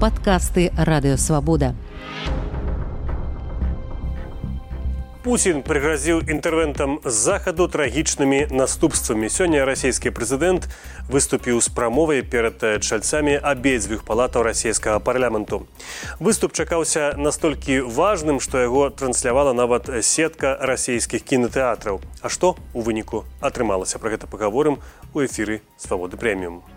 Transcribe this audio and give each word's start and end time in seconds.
падкасты 0.00 0.70
радыёвабода. 0.76 1.74
Пусін 5.26 5.64
прыгразіў 5.66 6.20
інтэрвентам 6.30 7.00
з 7.02 7.10
захаду 7.10 7.66
трагічнымі 7.66 8.46
наступствамі. 8.54 9.26
Сёння 9.26 9.64
расійскі 9.66 10.14
прэзідэнт 10.14 10.70
выступіў 11.10 11.58
з 11.58 11.66
прамовай 11.74 12.22
перад 12.22 12.62
чальцамі 12.62 13.34
абедзвюх 13.34 14.06
палатаў 14.06 14.46
расійскага 14.46 15.02
парламенту. 15.02 15.66
Выступ 16.22 16.54
чакаўся 16.54 17.18
настолькі 17.18 17.82
важным, 17.90 18.38
што 18.38 18.62
яго 18.62 18.86
транслявала 18.94 19.50
нават 19.50 19.90
сетка 20.06 20.54
расійскіх 20.62 21.26
кінотэатраў. 21.26 21.98
А 22.22 22.30
што 22.30 22.54
у 22.70 22.86
выніку 22.86 23.26
атрымалася 23.42 23.98
пра 23.98 24.14
гэта 24.14 24.30
пагаворым 24.30 24.78
у 25.10 25.26
эфіры 25.26 25.58
свабоды 25.74 26.14
прэміум. 26.14 26.75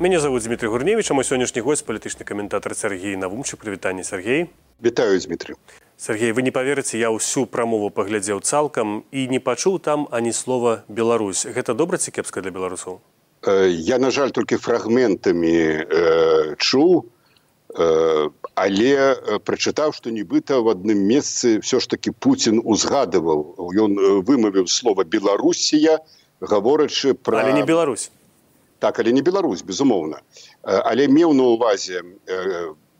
Мяне 0.00 0.18
зовут 0.18 0.42
Дмітрий 0.42 0.70
Гурневич, 0.70 1.10
а 1.10 1.14
мой 1.14 1.24
сённяшні 1.24 1.60
гость 1.60 1.84
палітычны 1.84 2.24
каментатар 2.24 2.74
Сергей 2.74 3.16
Навумчык 3.16 3.56
прывітанне 3.56 4.02
Сергей. 4.02 4.46
Вітаю 4.84 5.20
Дмітрий. 5.20 5.56
Сергей 5.98 6.32
вы 6.32 6.40
не 6.40 6.50
поверыце 6.50 6.96
я 6.96 7.10
ўсю 7.12 7.44
прамову 7.44 7.90
паглядзеў 7.90 8.40
цалкам 8.40 9.04
і 9.12 9.28
не 9.28 9.40
пачуў 9.40 9.76
там 9.78 10.08
ані 10.10 10.32
слова 10.32 10.84
Беларусь 10.88 11.44
гэта 11.44 11.74
добра 11.74 11.98
ці 11.98 12.16
кепска 12.16 12.40
для 12.40 12.48
беларусаў 12.48 13.00
э, 13.44 13.68
я 13.68 13.98
на 13.98 14.10
жаль 14.10 14.32
толькі 14.32 14.56
фрагментамі 14.56 15.84
э, 15.84 16.56
чуў 16.56 17.04
э, 17.76 18.30
але 18.56 18.92
прачытаў 19.44 19.92
што 19.92 20.08
нібыта 20.08 20.64
в 20.64 20.72
адным 20.72 21.04
месцы 21.04 21.60
все 21.60 21.76
ж 21.76 21.84
таки 21.84 22.08
Путін 22.08 22.64
узгадываў 22.64 23.68
ён 23.76 24.24
вымавіў 24.24 24.64
слова 24.64 25.04
беларусія 25.04 26.00
гаворачы 26.40 27.12
про 27.12 27.44
але 27.44 27.52
не 27.52 27.68
Беларусь 27.68 28.08
так 28.80 28.98
але 28.98 29.12
не 29.12 29.22
Беларусь 29.22 29.62
безумоўна 29.62 30.24
але 30.64 31.08
меў 31.08 31.36
на 31.36 31.52
увазе 31.56 32.02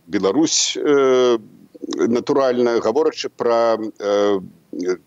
Беларусь 0.06 0.76
без 0.76 1.40
натуральна 1.96 2.80
гаворачы 2.80 3.28
пра 3.28 3.78
э, 3.98 4.40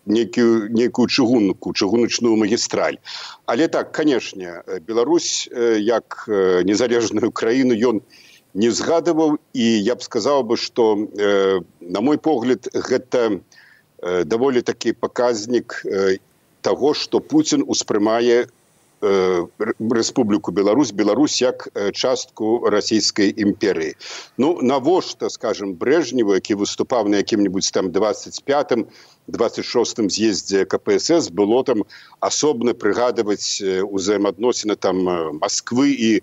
некую 0.06 0.70
некую 0.72 1.08
чыгунку 1.08 1.72
чыгуначную 1.72 2.36
магістраль. 2.36 2.98
Але 3.46 3.68
так 3.68 3.92
канешне 3.92 4.62
Беларусь 4.86 5.48
э, 5.50 5.78
як 5.80 6.24
э, 6.28 6.62
незалежную 6.64 7.30
краіну 7.32 7.74
ён 7.74 8.02
не 8.54 8.70
згадываў 8.70 9.38
і 9.52 9.64
я 9.82 9.94
б 9.94 10.02
сказаў 10.02 10.42
бы 10.42 10.56
что 10.56 10.98
э, 10.98 11.60
на 11.80 12.00
мой 12.00 12.18
погляд 12.18 12.68
гэта 12.74 13.40
э, 14.02 14.24
даволі 14.24 14.62
такі 14.62 14.92
паказнік 14.92 15.82
э, 15.86 16.18
того 16.60 16.94
что 16.94 17.20
Путін 17.20 17.64
успрымае 17.66 18.46
Э, 18.46 18.63
Рэспубліку 19.04 20.52
Беларусь 20.52 20.92
Беларусь 20.92 21.42
як 21.42 21.68
частку 21.92 22.64
расійскай 22.70 23.34
імперыі. 23.36 23.94
Ну 24.38 24.58
навошта 24.62 25.30
скажем 25.30 25.74
брежневу, 25.74 26.34
які 26.34 26.54
выступаў 26.54 27.08
на 27.08 27.16
якім-нибудь 27.20 27.70
там 27.72 27.90
25 27.90 28.72
26 29.26 30.10
з'ездзе 30.10 30.64
КПСС 30.64 31.30
было 31.30 31.64
там 31.64 31.84
асобна 32.20 32.74
прыгадваць 32.74 33.60
узаемаадносіны 33.62 34.76
там 34.76 35.04
Масквы 35.40 35.92
і 35.92 36.22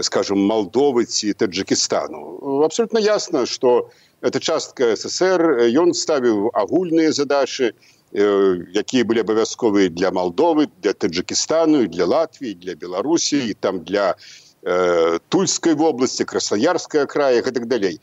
скажем 0.00 0.38
Малдовы 0.38 1.04
ці 1.04 1.32
Таджикістану. 1.32 2.62
абсолютно 2.64 2.98
ясно, 2.98 3.46
что 3.46 3.90
это 4.20 4.40
частка 4.40 4.96
ССР 4.96 5.70
ён 5.74 5.94
ставіў 5.94 6.50
агульныя 6.54 7.12
задачи, 7.12 7.72
якія 8.12 9.04
былі 9.04 9.22
абавязковыя 9.22 9.88
для 9.88 10.10
Малдовы, 10.10 10.66
для 10.82 10.92
Таджикістану, 10.92 11.86
для 11.86 12.06
Латвіі, 12.06 12.54
для 12.54 12.74
Беларусі 12.74 13.54
там 13.60 13.84
для 13.84 14.14
э, 14.62 15.18
тульскай 15.28 15.74
вобласці, 15.74 16.24
красаярская 16.24 17.06
края 17.06 17.38
і 17.38 17.50
так 17.50 17.66
далей. 17.66 18.00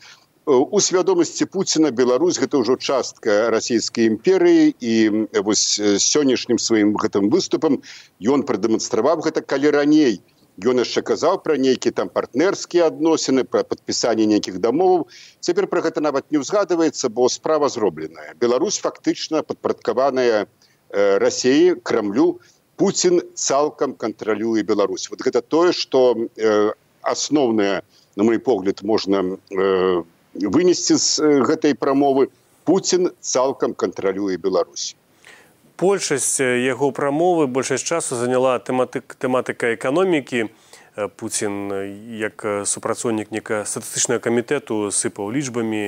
У 0.48 0.80
свядомасці 0.80 1.44
Пуціна 1.44 1.90
Беларусь 1.92 2.40
гэта 2.40 2.56
ўжо 2.64 2.80
частка 2.80 3.52
расійскай 3.52 4.08
імперыі 4.08 4.72
і 4.80 5.28
вось 5.44 5.76
сённяшнім 5.76 6.56
сваім 6.56 6.96
гэтым 6.96 7.28
выступам 7.28 7.84
ён 8.24 8.48
прадэманстраваў 8.48 9.20
гэта 9.28 9.44
калі 9.44 9.76
раней, 9.76 10.24
Ён 10.58 10.82
яшчэ 10.82 11.02
казаў 11.06 11.38
пра 11.42 11.54
нейкі 11.54 11.90
там 11.94 12.08
партнерскія 12.10 12.90
адносіны 12.90 13.44
пра 13.46 13.62
падпісанне 13.62 14.26
нейкіх 14.26 14.58
дамоваў. 14.58 15.06
Цяпер 15.38 15.68
пра 15.70 15.82
гэта 15.86 16.02
нават 16.02 16.26
не 16.34 16.42
ўзгадваецца 16.42 17.10
бо 17.14 17.28
справа 17.30 17.70
зробленая. 17.70 18.34
Беларусь 18.34 18.80
фактычна 18.82 19.44
падпарадкаваная 19.46 20.42
э, 20.42 21.18
рассеі 21.22 21.78
крамлю. 21.78 22.42
Пуін 22.74 23.22
цалкам 23.34 23.94
кантралюе 23.94 24.62
Беларусь. 24.66 25.10
Вот 25.10 25.22
гэта 25.22 25.42
тое 25.46 25.70
што 25.70 26.18
э, 26.18 26.74
асноўнае 27.02 27.82
на 28.16 28.26
мой 28.26 28.42
погляд 28.42 28.82
можна 28.82 29.38
э, 29.54 30.02
вынесці 30.34 30.98
з 30.98 31.22
э, 31.22 31.42
гэтай 31.46 31.78
прамовы. 31.78 32.34
Пуін 32.66 33.14
цалкам 33.22 33.78
кантралюе 33.78 34.36
Беларусь 34.42 34.98
большасць 35.78 36.40
яго 36.40 36.90
прамовы 36.92 37.46
большасць 37.46 37.86
часу 37.86 38.16
заняла 38.16 38.58
тэматык 38.58 39.14
тэматыка 39.18 39.74
эканомікі. 39.78 40.50
Пуін 41.14 41.70
як 42.18 42.42
супрацоўнік 42.66 43.30
нека 43.30 43.62
статыстычнага 43.62 44.18
камітэту 44.18 44.90
сыпаў 44.90 45.30
лічбамі 45.30 45.82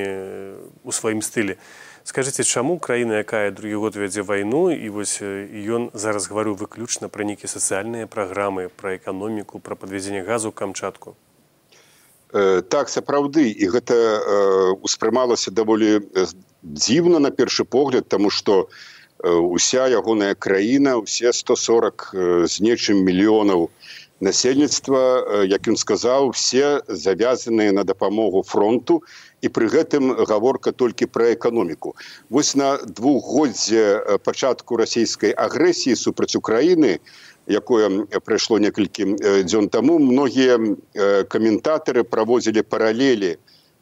у 0.87 0.95
сваім 0.95 1.19
стылі. 1.19 1.59
Скажитеце 2.07 2.47
чаму 2.47 2.79
краіна 2.79 3.19
якая 3.19 3.51
другі 3.51 3.75
год 3.83 3.99
вядзе 3.99 4.23
вайну 4.23 4.71
і 4.71 4.87
вось 4.95 5.19
ён 5.19 5.91
зараз 5.99 6.31
гаварыў 6.31 6.55
выключна 6.55 7.11
пра 7.11 7.27
нейкія 7.27 7.51
сацыяльныя 7.51 8.07
праграмы 8.07 8.71
пра 8.71 8.95
эканоміку 9.03 9.59
пра 9.59 9.75
падвязенне 9.75 10.23
газу 10.23 10.55
камчатку? 10.55 11.19
Так 12.31 12.87
сапраўды. 12.87 13.51
І 13.51 13.67
гэта 13.67 13.99
ўспрымалася 14.79 15.51
даволі 15.51 16.07
дзіўна 16.63 17.19
на 17.19 17.35
першы 17.35 17.67
погляд 17.67 18.07
тому 18.07 18.31
что 18.31 18.71
у 18.71 19.00
уся 19.25 19.89
ягоная 19.89 20.35
краіна 20.35 20.97
усе 20.97 21.33
140 21.33 22.11
з 22.47 22.55
нечым 22.61 23.05
мільёнаў 23.05 23.69
насельніцтва 24.21 25.45
як 25.49 25.69
ён 25.69 25.77
сказаў 25.77 26.31
все 26.37 26.83
завязаныя 26.89 27.73
на 27.73 27.85
дапамогу 27.85 28.43
фронту. 28.43 29.03
І 29.41 29.49
пры 29.49 29.73
гэтым 29.73 30.13
гаворка 30.29 30.73
толькі 30.73 31.09
пра 31.09 31.33
эканоміку 31.33 31.97
вось 32.29 32.53
на 32.57 32.77
двухгоддзе 32.85 34.21
пачатку 34.25 34.77
расійскай 34.77 35.33
агрэсіі 35.33 35.97
супраць 35.97 36.37
украіны 36.37 37.01
якое 37.49 38.05
прайшло 38.21 38.61
некалькі 38.61 39.17
дзён 39.49 39.73
таму 39.73 39.97
многія 39.99 40.61
каментатары 41.33 42.05
праводзілі 42.05 42.63
паралелі 42.69 43.37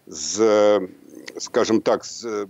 з 0.06 0.86
скажем 1.42 1.82
так 1.82 2.06
з 2.06 2.46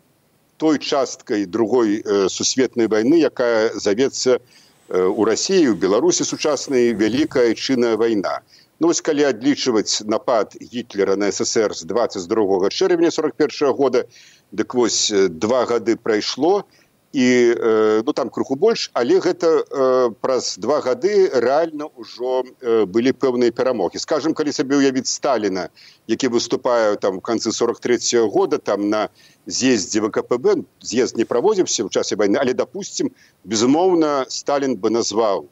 той 0.59 0.79
часткай 0.79 1.47
другой 1.47 2.03
э, 2.05 2.29
сусветнай 2.29 2.89
войны 2.89 3.23
якая 3.23 3.73
завецца 3.75 4.39
э, 4.39 5.03
у 5.03 5.25
россии 5.25 5.67
у 5.67 5.75
беларусі 5.75 6.25
сучаснай 6.25 6.93
вялікая 6.93 7.55
чынная 7.55 7.97
война 7.97 8.41
ну 8.81 8.91
вось 8.91 9.01
калі 9.01 9.31
адлічваць 9.31 10.03
напад 10.05 10.59
гітлера 10.61 11.17
на 11.17 11.31
ссср 11.33 11.75
з 11.75 11.87
22 11.87 12.69
чэрвеня 12.71 13.11
41 13.11 13.73
года 13.73 14.05
дык 14.53 14.75
вось 14.75 15.13
два 15.31 15.65
гады 15.65 15.97
прайшло 15.97 16.65
і 16.67 16.88
і 17.13 17.55
э, 17.57 18.03
ну 18.05 18.13
там 18.13 18.29
крыху 18.29 18.55
больш 18.55 18.91
але 18.93 19.17
гэта 19.21 19.65
э, 19.65 20.11
праз 20.21 20.59
два 20.61 20.81
гады 20.85 21.33
рэальна 21.33 21.89
ўжо 21.97 22.45
э, 22.45 22.85
былі 22.85 23.17
пэўныя 23.17 23.49
перамогі. 23.49 23.97
Скажем 23.97 24.37
калі 24.37 24.53
сабе 24.53 24.77
ўявіць 24.77 25.09
сталіна 25.09 25.73
які 26.07 26.29
выступаю 26.29 26.97
там 27.01 27.19
в 27.19 27.23
канцы 27.25 27.53
43 27.53 27.97
-го 27.97 28.29
года 28.29 28.59
там 28.59 28.91
на 28.91 29.09
з'ездзе 29.47 30.01
вКПб 30.01 30.69
з'езд 30.85 31.17
не 31.17 31.25
праводзіўся 31.25 31.85
ў 31.85 31.89
часе 31.89 32.17
войны 32.17 32.37
але 32.37 32.53
допустим 32.53 33.11
безумоўна 33.45 34.29
сталін 34.29 34.77
бы 34.77 34.91
назваў 34.93 35.49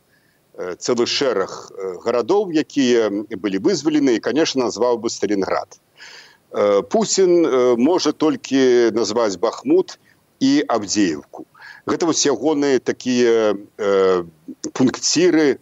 э, 0.61 0.77
цэлы 0.77 1.06
шэраг 1.09 1.73
гарадоў 2.05 2.53
якія 2.53 3.09
былі 3.33 3.59
вызвалены 3.65 4.21
і 4.21 4.21
конечно 4.21 4.69
назваў 4.69 5.00
бы 5.00 5.09
сталинград 5.09 5.81
э, 6.53 6.82
Путін 6.82 7.47
э, 7.49 7.76
можа 7.81 8.12
толькі 8.12 8.93
назваць 8.93 9.41
бахмут 9.41 9.97
і 10.41 10.65
абдзеевку 10.69 11.47
гэта 11.87 12.06
вось 12.06 12.27
ягоныя 12.27 12.83
такія 12.83 13.55
э, 13.55 14.25
пункціры 14.75 15.49
э, 15.55 15.56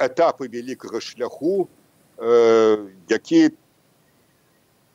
этапы 0.00 0.48
вялікага 0.48 1.00
шляху 1.00 1.68
э, 2.16 2.88
якія 3.08 3.52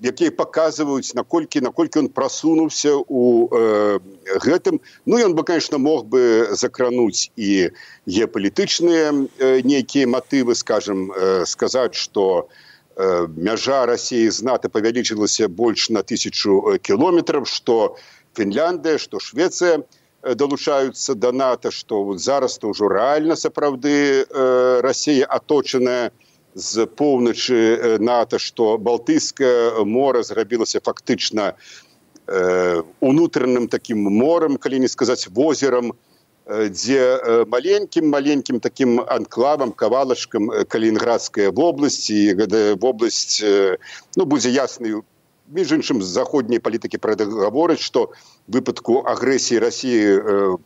якія 0.04 0.32
паказваюць 0.36 1.14
наколькі 1.16 1.62
наколькі 1.62 2.02
ён 2.04 2.10
прасунуўся 2.10 2.98
у 3.08 3.48
э, 3.48 4.00
гэтым. 4.44 4.82
Ну 5.06 5.22
ён 5.22 5.38
бы 5.38 5.46
конечно 5.46 5.78
мог 5.78 6.10
бы 6.10 6.50
закрануць 6.52 7.32
і 7.38 7.70
геапалітычныя 8.10 9.14
э, 9.14 9.62
нейкія 9.62 10.10
матывы 10.10 10.56
скажем 10.56 11.14
э, 11.14 11.46
сказаць 11.46 11.94
что 11.96 12.50
э, 12.98 13.28
мяжа 13.38 13.86
рассіі 13.86 14.34
знаты 14.34 14.74
павялічылася 14.74 15.48
больш 15.48 15.90
на 15.90 16.02
тысячу 16.02 16.82
кіметров 16.82 17.48
что 17.48 17.96
фінляндыя 18.36 18.98
что 18.98 19.20
швеция 19.20 19.84
э, 20.22 20.36
далучаюцца 20.36 21.16
да 21.16 21.32
нато 21.32 21.72
что 21.72 22.04
вот 22.04 22.20
зараз 22.20 22.58
то 22.58 22.70
ўжо 22.74 22.90
рэальна 22.90 23.36
сапраўды 23.36 24.26
э, 24.26 24.82
Росія 24.82 25.26
аточаная 25.26 26.12
з 26.56 26.86
поўначы 26.86 27.98
нато 28.00 28.40
што 28.40 28.78
балтыйскае 28.78 29.84
мора 29.86 30.24
зрабілася 30.24 30.80
фактычна 30.86 31.54
унутраным 33.02 33.68
таким 33.68 34.06
морам 34.06 34.58
калі 34.58 34.80
не 34.86 34.88
сказаць 34.88 35.28
возерам 35.28 35.92
дзе 36.46 37.02
маленькім 37.50 38.10
маленькім 38.14 38.60
таким 38.60 39.02
анклавам 39.02 39.72
кавалачкам 39.72 40.52
калінградская 40.70 41.52
вобласці 41.52 42.38
вобласць 42.80 43.42
ну 44.16 44.26
будзе 44.26 44.54
ясную 44.54 45.04
між 45.52 45.74
іншым 45.80 46.02
заходняй 46.02 46.60
палітыкі 46.64 46.98
прагаворыць 46.98 47.84
што 47.84 48.12
выпадку 48.48 49.04
агрэсіі 49.04 49.60
рассіі 49.60 50.00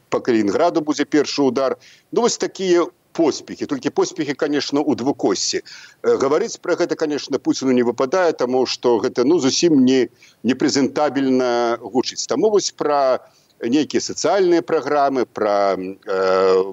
по 0.10 0.20
калінграду 0.20 0.82
будзе 0.82 1.06
першы 1.06 1.42
удар. 1.44 1.78
Ну 2.12 2.22
вось 2.22 2.38
такія 2.38 2.86
поспехи 3.18 3.66
толькі 3.66 3.90
поспехи 3.90 4.34
конечно 4.34 4.82
у 4.82 4.96
двукосці 4.96 5.64
гаварыць 6.04 6.62
про 6.62 6.76
гэта 6.78 6.96
конечно 6.96 7.40
пуціну 7.40 7.74
не 7.74 7.82
выпадае 7.82 8.34
таму 8.34 8.66
что 8.66 8.98
гэта 9.02 9.26
ну 9.26 9.40
зусім 9.40 9.82
не 9.86 10.10
непрэзентабельна 10.44 11.82
гучыць 11.82 12.28
таму 12.30 12.54
вось 12.54 12.70
про 12.72 13.26
нейкія 13.62 14.02
сацыяльныя 14.02 14.62
праграмы 14.62 15.26
про 15.26 15.74
э, 15.74 15.88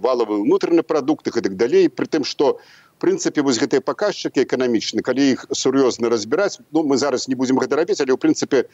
валавы 0.05 0.37
ўнутраны 0.45 0.85
прадукты 0.85 1.33
і 1.33 1.41
так 1.41 1.56
далей 1.56 1.89
при 1.89 2.05
тым 2.05 2.25
что 2.25 2.61
прынцыпе 3.05 3.45
вось 3.45 3.61
гэтыя 3.61 3.85
паказчыкі 3.85 4.45
эканамічны 4.49 5.05
калі 5.05 5.25
іх 5.37 5.45
сур'ёзна 5.53 6.09
разбіраць 6.09 6.56
ну 6.73 6.83
мы 6.89 6.97
зараз 6.97 7.29
не 7.29 7.37
будзем 7.37 7.61
гэта 7.61 7.77
рабіць 7.77 8.01
але 8.01 8.17
ў 8.17 8.21
прынцыпе 8.25 8.65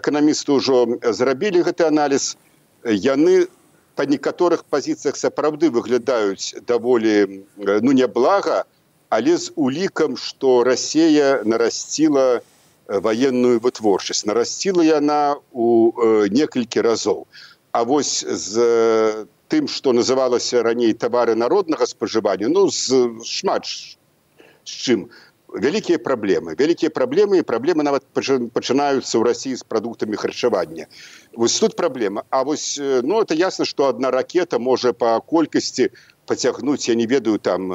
эканамісты 0.00 0.56
ўжо 0.56 0.84
зрабілі 1.20 1.64
гэты 1.68 1.84
аналіз. 1.92 2.36
Яны 2.84 3.52
па 4.00 4.08
некаторых 4.08 4.64
пазіцыях 4.64 5.20
сапраўды 5.20 5.68
выглядаюць 5.68 6.64
даволі 6.64 7.44
ну 7.60 7.92
няблага 7.92 8.64
але 9.10 9.36
з 9.36 9.52
улікам 9.56 10.16
што 10.16 10.62
рассея 10.64 11.42
нарасціла 11.44 12.40
ваенную 12.88 13.60
вытворчасць. 13.60 14.24
Нарасціла 14.26 14.86
яна 14.86 15.36
у 15.52 15.92
некалькі 16.30 16.80
разоў. 16.80 17.26
А 17.72 17.82
вось 17.84 18.24
з 18.24 19.26
тым 19.50 19.66
што 19.68 19.92
называлася 19.96 20.62
раней 20.66 20.94
тавары 20.94 21.34
народнага 21.34 21.86
спажывання 21.90 22.48
ну 22.52 22.68
з 22.68 23.02
шмат 23.26 23.66
з 23.66 24.72
чым 24.84 25.08
вялікія 25.50 25.98
праблемы 25.98 26.54
вялікія 26.60 26.90
праблемы 26.94 27.40
і 27.40 27.46
праблемы 27.46 27.82
нават 27.86 28.06
пачынаюцца 28.14 29.14
ў 29.18 29.22
рассіі 29.26 29.58
з 29.58 29.66
прадуктамі 29.66 30.16
харчавання 30.22 30.86
вось 31.34 31.58
тут 31.58 31.76
праблема 31.76 32.24
А 32.30 32.42
вось 32.44 32.78
ну 32.80 33.20
это 33.20 33.34
ясна 33.34 33.66
што 33.66 33.90
адна 33.90 34.10
ракета 34.14 34.58
можа 34.58 34.92
па 34.92 35.18
колькасці 35.20 35.90
пацягнуць 36.26 36.86
я 36.88 36.94
не 36.94 37.06
ведаю 37.06 37.38
там 37.38 37.74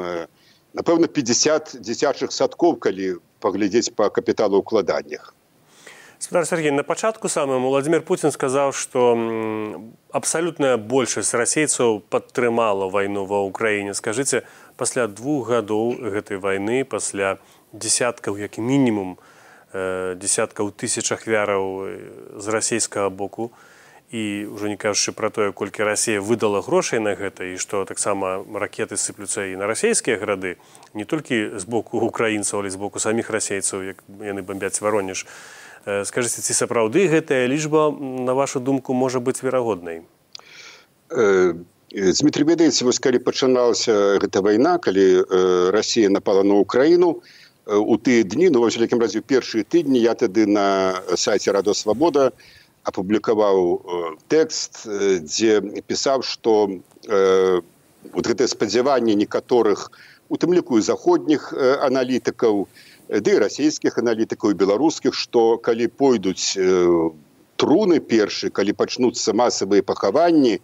напэўна 0.72 1.08
50 1.08 1.76
дзіцячых 1.80 2.32
садкоў 2.32 2.76
калі 2.80 3.16
паглядзець 3.40 3.92
па 3.96 4.08
капіталу 4.08 4.64
ўкладаннях 4.64 5.34
Спадар 6.18 6.46
Сергей, 6.46 6.70
на 6.70 6.82
пачатку 6.82 7.28
самым 7.28 7.68
Владзімир 7.68 8.00
Пуін 8.00 8.32
сказаў, 8.32 8.72
што 8.72 9.12
абсалютная 10.16 10.78
большасць 10.80 11.36
расейцаў 11.36 12.00
падтрымала 12.08 12.88
вайну 12.88 13.26
ва 13.28 13.44
ўкраіне. 13.44 13.92
Скажыце, 13.92 14.48
пасля 14.80 15.08
двух 15.12 15.52
гадоў 15.52 15.92
гэтай 16.00 16.40
вайны, 16.40 16.88
пасля 16.88 17.36
десяткаў, 17.72 18.40
як 18.40 18.56
мінімум 18.56 19.20
десяткаў 20.16 20.72
тысяч 20.72 21.04
ахвяраў 21.12 21.84
з 22.40 22.46
расійскага 22.48 23.12
боку 23.12 23.52
і 24.08 24.48
ўжо 24.48 24.72
не 24.72 24.78
кажучы 24.80 25.12
пра 25.12 25.28
тое, 25.28 25.52
колькі 25.52 25.84
Расія 25.84 26.22
выдала 26.22 26.62
грошай 26.62 27.02
на 27.02 27.12
гэта 27.12 27.44
і 27.44 27.60
што 27.60 27.84
таксама 27.84 28.40
ракеты 28.54 28.96
сыплюцца 28.96 29.50
і 29.50 29.58
на 29.60 29.66
расійскія 29.66 30.16
грады, 30.16 30.56
не 30.94 31.04
толькі 31.04 31.58
з 31.58 31.64
боку 31.66 31.98
украінцаў, 31.98 32.62
але 32.62 32.70
з 32.70 32.80
боку 32.80 33.02
саміх 33.02 33.28
расейцаў, 33.28 33.82
як 33.82 34.00
яны 34.22 34.46
бомбяць 34.46 34.80
варонеж 34.80 35.26
скажыце 35.86 36.42
ці 36.42 36.54
сапраўды 36.54 37.06
гэтая 37.06 37.46
лічба 37.46 37.90
на 37.94 38.34
вашу 38.34 38.60
думку 38.60 38.94
можа 38.94 39.22
быць 39.22 39.42
верагоднай? 39.42 40.02
Дмітрий 41.94 42.44
ведаеце 42.44 42.84
вось 42.84 42.98
калі 42.98 43.22
пачыналася 43.22 44.18
гэта 44.18 44.42
вайна 44.42 44.78
калі 44.82 45.22
Росія 45.70 46.10
напала 46.10 46.42
на 46.42 46.58
Украіну 46.58 47.22
у 47.66 47.94
тыя 47.98 48.26
дні 48.26 48.50
ну 48.50 48.60
вось 48.66 48.78
якім 48.78 48.98
разе 48.98 49.22
першыя 49.22 49.62
тыдні 49.62 50.02
я 50.02 50.14
тады 50.18 50.46
на 50.50 50.98
сайце 51.14 51.54
радо 51.54 51.74
свабода 51.74 52.32
апублікаваў 52.82 54.18
тэкст 54.26 54.90
дзе 55.22 55.62
пісаў 55.86 56.26
што 56.26 56.82
вот 57.06 58.26
гэтае 58.26 58.50
спадзяванне 58.50 59.14
некаторых 59.14 59.90
у 60.28 60.34
тым 60.34 60.54
ліку 60.58 60.82
заходніх 60.82 61.54
аналітыкаў 61.54 62.66
ды 63.08 63.38
расійскіх 63.38 63.98
аналітыкаў 64.02 64.54
беларускіх 64.58 65.14
што 65.14 65.58
калі 65.62 65.86
пойдуць 65.86 66.58
э, 66.58 67.10
труны 67.56 68.00
першы 68.02 68.50
калі 68.50 68.74
пачнуцца 68.74 69.32
масавыя 69.32 69.82
пахаванні 69.82 70.58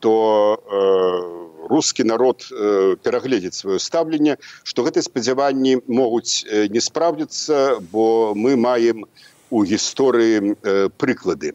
то 0.00 0.14
э, 0.58 1.68
рускі 1.70 2.04
народ 2.04 2.44
э, 2.50 2.96
перагледзець 3.02 3.54
сваё 3.54 3.78
стаўленне 3.78 4.36
што 4.62 4.82
гэтыя 4.82 5.06
спадзяванні 5.06 5.86
могуць 5.86 6.44
э, 6.44 6.66
не 6.68 6.82
спраўдзіцца 6.82 7.80
бо 7.94 8.34
мы 8.34 8.56
маем 8.56 9.06
у 9.50 9.64
гісторыі 9.64 10.58
э, 10.58 10.88
прыклады 10.98 11.54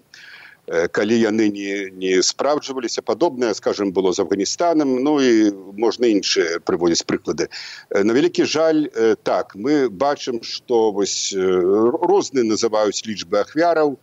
калі 0.70 1.18
яны 1.18 1.50
не, 1.50 1.90
не 1.90 2.22
спраўджваліся 2.22 3.02
падобнае 3.02 3.54
скажем 3.58 3.92
было 3.92 4.14
з 4.14 4.22
афганістанам 4.22 5.02
ну 5.04 5.18
і 5.22 5.52
можна 5.78 6.12
іншыя 6.14 6.60
прыводзіць 6.62 7.06
прыклады. 7.10 7.50
На 7.90 8.14
вялікі 8.14 8.46
жаль 8.46 8.86
так 9.24 9.56
мы 9.56 9.90
бачым 9.90 10.44
што 10.46 10.92
вось 10.94 11.34
розныя 11.34 12.46
называюць 12.46 13.02
лічбы 13.06 13.42
ахвяраў. 13.42 13.98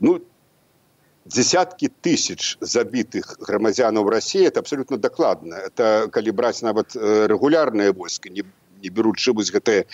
Ну 0.00 0.12
десяткі 1.28 1.92
тысяч 2.00 2.56
забітых 2.64 3.36
грамадзянаў 3.44 4.08
рассіі 4.08 4.48
это 4.48 4.60
абсолютно 4.60 4.96
дакладна. 4.96 5.60
Это 5.68 6.08
калі 6.08 6.32
браць 6.32 6.62
нават 6.62 6.96
рэгулярныя 6.96 7.92
войска 7.92 8.32
не 8.32 8.48
не 8.82 8.88
беручы 8.88 9.32
вось 9.34 9.50
гэтыя 9.50 9.84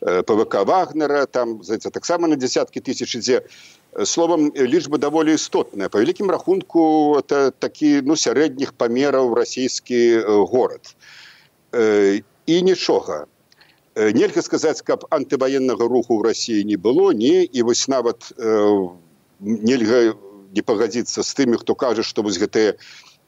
пвк 0.00 0.64
вагнера 0.66 1.26
там 1.26 1.62
зайца 1.62 1.90
таксама 1.90 2.26
на 2.28 2.36
десяткі 2.36 2.82
тысяч 2.82 3.14
ідзе 3.16 3.46
словом 4.04 4.52
лічба 4.56 4.98
даволі 4.98 5.34
істотная 5.34 5.88
по 5.88 6.00
вялікім 6.00 6.30
рахунку 6.30 7.16
это 7.20 7.52
такі 7.52 8.00
ну 8.08 8.16
сярэдніх 8.16 8.72
памераў 8.72 9.34
расійскі 9.34 10.24
горад 10.48 10.96
і 12.46 12.62
нічога 12.62 13.26
нельга 13.96 14.42
сказаць 14.42 14.80
каб 14.80 15.04
антываеннага 15.12 15.84
руху 15.84 16.16
ў 16.16 16.24
рассіі 16.24 16.64
не 16.64 16.80
было 16.80 17.12
не 17.12 17.44
і 17.44 17.62
вось 17.68 17.84
нават 17.88 18.32
нельга 19.40 20.16
не 20.56 20.62
пагадзіцца 20.64 21.20
з 21.20 21.30
тымі 21.36 21.60
хто 21.60 21.76
кажа 21.76 22.00
што 22.00 22.24
вось 22.24 22.40
гэтыя 22.40 22.80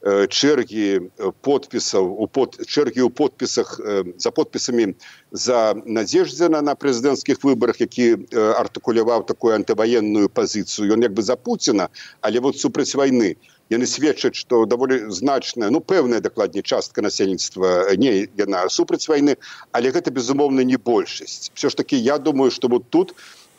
чэргі 0.05 1.09
подпісаў 1.41 2.05
у 2.21 2.27
под 2.29 2.61
чэргі 2.61 3.09
ў 3.09 3.11
подпісах 3.11 3.81
за 4.21 4.31
подпісамі 4.37 4.93
за 5.33 5.73
надзеждзена 5.87 6.61
на 6.61 6.77
прэзідэнцкіх 6.77 7.41
выбарах 7.41 7.81
які 7.81 8.29
артыкуляваў 8.35 9.25
такую 9.25 9.57
антываенную 9.57 10.29
пазіцыю 10.29 10.93
ён 10.93 11.09
як 11.09 11.17
бы 11.17 11.25
за 11.25 11.37
пуціна 11.41 11.89
але 12.21 12.45
вот 12.45 12.61
супраць 12.61 12.93
вайны 12.93 13.37
яны 13.73 13.87
сведчаць 13.89 14.37
што 14.37 14.65
даволі 14.69 15.09
значная 15.09 15.71
ну 15.73 15.81
пэўная 15.81 16.21
дакладней 16.21 16.63
частка 16.63 17.01
насельніцтва 17.01 17.97
не 17.97 18.29
яна 18.37 18.69
супраць 18.69 19.09
вайны 19.09 19.37
але 19.73 19.91
гэта 19.91 20.13
безумоўна 20.13 20.69
не 20.69 20.77
большасць. 20.77 21.51
Все 21.55 21.71
ж 21.71 21.77
таки 21.77 21.97
я 21.97 22.19
думаю 22.19 22.51
что 22.51 22.69
вот 22.69 22.91
тут 22.91 23.15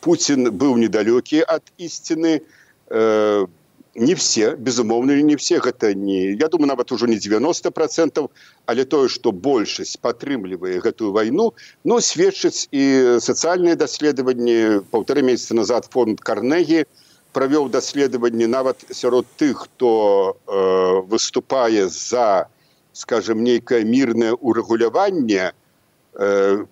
Путін 0.06 0.52
быў 0.54 0.78
недалёкі 0.78 1.42
ад 1.42 1.66
ісціны 1.82 2.38
э, 2.38 3.48
не 3.96 4.14
все 4.14 4.56
безумоўна 4.56 5.16
не 5.22 5.36
все 5.36 5.60
гэта 5.60 5.94
не 5.96 6.36
я 6.36 6.48
думаю 6.48 6.68
нават 6.68 6.92
ужо 6.92 7.08
не 7.08 7.16
90 7.16 7.72
процентов 7.72 8.30
але 8.66 8.84
тое 8.84 9.08
что 9.08 9.32
большасць 9.32 9.96
падтрымлівае 9.98 10.80
гэтую 10.84 11.12
вайну 11.12 11.54
но 11.84 12.02
сведчыць 12.02 12.68
і 12.72 12.84
сацыяльныя 13.24 13.76
даследаванні 13.80 14.84
полторы 14.92 15.24
месяца 15.24 15.56
назад 15.56 15.88
фонд 15.92 16.20
карнегі 16.20 16.86
правёў 17.32 17.72
даследаванні 17.72 18.48
нават 18.48 18.84
сярод 18.92 19.26
тых 19.40 19.68
хто 19.68 20.36
э, 20.48 21.02
выступае 21.08 21.88
за 21.88 22.48
скажем 22.92 23.44
нейкае 23.44 23.84
мірнае 23.84 24.36
урэгуляванне 24.36 25.52
э, 25.52 26.66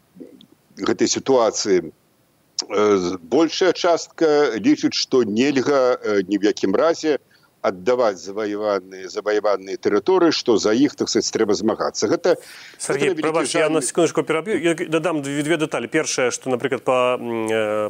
гэтай 0.75 1.07
сітуацыі 1.07 1.91
большая 3.21 3.73
частка 3.73 4.55
лічыць 4.55 4.95
што 4.95 5.23
нельга 5.23 5.97
ні 6.27 6.37
в 6.37 6.43
якім 6.43 6.75
разе 6.75 7.19
аддаваць 7.63 8.19
заваяваныя 8.19 9.07
заваяваныя 9.07 9.79
тэрыторыі 9.79 10.35
што 10.35 10.57
за 10.59 10.75
іх 10.75 10.95
так 10.99 11.07
сказать 11.07 11.31
трэба 11.31 11.55
змагацца 11.55 12.11
гэта 12.11 12.35
Сергей, 12.77 13.15
прабач, 13.15 13.55
я 13.55 13.69
на 13.71 13.81
секундочку 13.81 14.23
пераб'ю 14.23 14.59
я 14.59 14.75
дадам 14.75 15.23
две, 15.23 15.55
дэталі 15.57 15.87
першае 15.87 16.29
што 16.35 16.51
напрыклад 16.51 16.83
па 16.83 17.15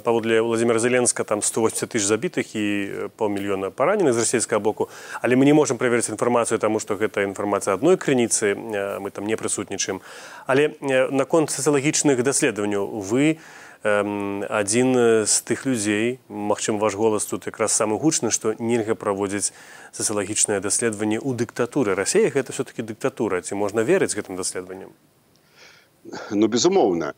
паводле 0.05 0.41
владимира 0.45 0.77
зеленска 0.77 1.25
там 1.25 1.41
180 1.41 1.89
тысяч 1.89 2.05
забітых 2.05 2.53
і 2.53 3.09
паўмільёна 3.17 3.73
параненых 3.73 4.13
з 4.13 4.21
расійскага 4.21 4.61
боку. 4.61 4.89
Але 5.21 5.35
мы 5.35 5.45
не 5.45 5.53
можемм 5.57 5.81
праверыць 5.81 6.13
інфармацыю 6.13 6.61
таму 6.61 6.77
што 6.77 6.93
гэта 6.93 7.25
інфармацыя 7.25 7.73
адной 7.73 7.97
крыніцы 7.97 8.53
мы 9.01 9.09
там 9.09 9.25
не 9.25 9.35
прысутнічаем 9.35 10.01
але 10.45 10.77
наконт 11.09 11.49
сацыялагічных 11.49 12.21
даследаванняў 12.21 13.01
вы 13.01 13.41
у 13.41 13.63
адзін 13.83 14.95
з 15.27 15.35
тых 15.43 15.65
людзей 15.67 16.19
магчым 16.27 16.79
ваш 16.79 16.95
голас 16.95 17.25
тут 17.27 17.47
якраз 17.51 17.75
самы 17.75 17.99
гучны 17.99 18.31
што 18.31 18.55
нельга 18.59 18.95
праводзіць 18.95 19.51
сацыялагічнае 19.91 20.63
даследаванне 20.63 21.19
ў 21.19 21.35
дыктатуры. 21.35 21.91
Рассея 21.95 22.31
гэта 22.31 22.55
все 22.55 22.63
таки 22.63 22.81
дыктатура. 22.81 23.43
Ці 23.43 23.59
можна 23.59 23.83
верыць 23.83 24.15
гэтым 24.15 24.39
даследаваннем 24.39 24.95
ну 26.31 26.47
безумоўна. 26.47 27.13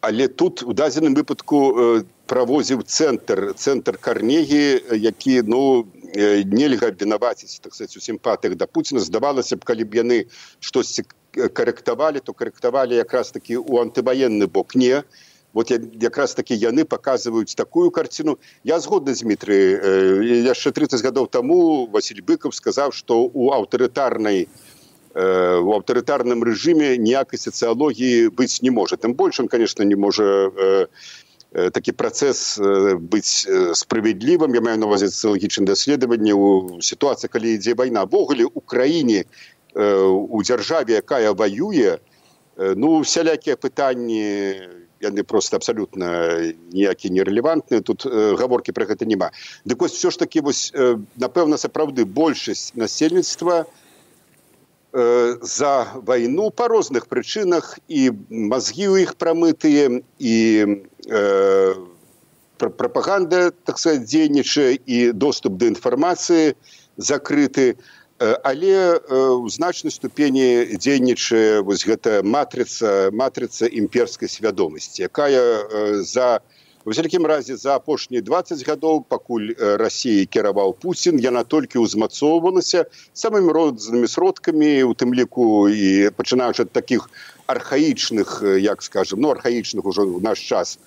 Але 0.00 0.28
тут 0.28 0.62
у 0.62 0.72
дадзеным 0.72 1.14
выпадку 1.14 2.04
правозіў 2.26 2.82
цэнтр 2.82 3.54
цэнтр 3.54 3.98
карнегі 3.98 4.80
які 4.96 5.42
ну 5.46 5.88
нельга 6.12 6.88
абвінаваціць 6.88 7.60
так 7.60 7.74
сказать 7.74 7.96
у 7.96 8.00
сімпатых 8.00 8.56
да 8.56 8.66
пуціна. 8.66 9.00
Здавалася 9.00 9.56
б 9.56 9.64
калі 9.64 9.84
б 9.84 9.94
яны 9.94 10.18
штосьці 10.60 11.04
карэктавалі 11.32 12.20
то 12.20 12.32
карэктавалі 12.32 12.96
якраз 12.96 13.32
таки 13.32 13.56
у 13.56 13.80
антываенны 13.80 14.46
бок. 14.46 14.74
Не. 14.74 15.04
Вот 15.52 15.70
якраз 15.70 16.34
таки 16.34 16.54
яны 16.54 16.84
показваюць 16.84 17.54
такую 17.54 17.90
карціну 17.90 18.38
я 18.64 18.80
згодны 18.80 19.14
з 19.14 19.20
Дмітрый 19.20 19.76
яшчэ 20.48 20.72
30 20.72 21.04
гадоў 21.04 21.26
таму 21.28 21.86
Василь 21.92 22.22
быков 22.22 22.54
сказаў 22.54 22.92
что 22.92 23.28
у 23.28 23.52
аўтарытарнай 23.52 24.48
у 25.14 25.70
аўтарытарным 25.76 26.40
рэжыме 26.40 26.96
ніякай 26.96 27.36
сацыялогіі 27.36 28.32
быць 28.32 28.64
не 28.64 28.70
можа. 28.70 28.96
Тым 28.96 29.12
больш 29.12 29.40
он 29.40 29.48
конечно 29.48 29.82
не 29.82 29.94
можа 29.94 30.88
такі 31.52 31.92
працэс 31.92 32.56
быць 32.96 33.44
справядлівым. 33.76 34.54
Я 34.56 34.64
маю 34.64 34.80
на 34.80 34.88
увазе 34.88 35.12
сацыялагічным 35.12 35.68
даследаванне 35.68 36.32
у 36.32 36.80
сітуацыі 36.80 37.28
калі 37.28 37.60
ідзе 37.60 37.76
вайна. 37.76 38.08
Ввогуле 38.08 38.48
у 38.48 38.60
краіне 38.64 39.28
у 39.28 39.51
дзяржаве 39.74 41.00
якая 41.00 41.32
воюе 41.32 41.98
ну 42.56 43.04
сялякія 43.04 43.56
пытанні 43.56 44.82
яны 45.02 45.22
просто 45.26 45.56
абсалютна 45.56 46.38
ніякі 46.72 47.10
нерелевантныя 47.10 47.82
тут 47.82 48.06
гаворкі 48.06 48.72
про 48.72 48.86
гэта 48.86 49.04
няма. 49.04 49.32
Дык 49.66 49.82
вось 49.82 49.98
все 49.98 50.10
ж 50.10 50.18
таки 50.18 50.40
вось 50.40 50.70
напэўна 51.18 51.58
сапраўды 51.58 52.06
большасць 52.06 52.72
насельніцтва 52.78 53.66
за 54.92 55.88
вайну 56.06 56.50
па 56.50 56.68
розных 56.68 57.08
прычынах 57.08 57.78
і 57.88 58.12
мазгі 58.30 58.86
ў 58.92 59.08
іх 59.08 59.16
прамытыя 59.16 60.04
і 60.20 60.36
прапаганда 62.58 63.50
так 63.50 63.78
сказать 63.78 64.06
дзейнічае 64.06 64.78
і 64.86 65.12
доступ 65.12 65.58
да 65.58 65.66
інфармацыі 65.66 66.54
закрыты 66.96 67.80
але 68.22 69.02
ў 69.10 69.50
значнай 69.50 69.90
ступені 69.90 70.78
дзейнічае 70.78 71.62
вось 71.66 71.82
гэта 71.82 72.22
матрыца 72.22 73.10
матрыца 73.10 73.66
імперскай 73.66 74.30
свядомасці 74.30 75.02
якая 75.10 76.02
за 76.06 76.38
вялікім 76.86 77.26
разе 77.26 77.56
за 77.58 77.74
апошнія 77.78 78.22
20 78.22 78.62
гадоў 78.68 79.02
пакуль 79.10 79.54
рассіі 79.58 80.26
кіраваў 80.30 80.74
Пусін 80.78 81.18
яна 81.18 81.42
толькі 81.42 81.82
ўзмацоўвалася 81.82 82.86
самымі 83.14 83.50
рознымі 83.50 84.06
сродкамі 84.06 84.72
у 84.86 84.94
тым 84.94 85.14
ліку 85.14 85.66
і 85.66 86.10
пачынаючы 86.14 86.66
ад 86.66 86.72
таких 86.72 87.10
архаічных 87.46 88.42
як 88.58 88.86
скажем 88.86 89.18
ну 89.26 89.34
архаічных 89.34 89.82
ужо 89.82 90.06
ў 90.06 90.22
наш 90.22 90.38
час 90.38 90.78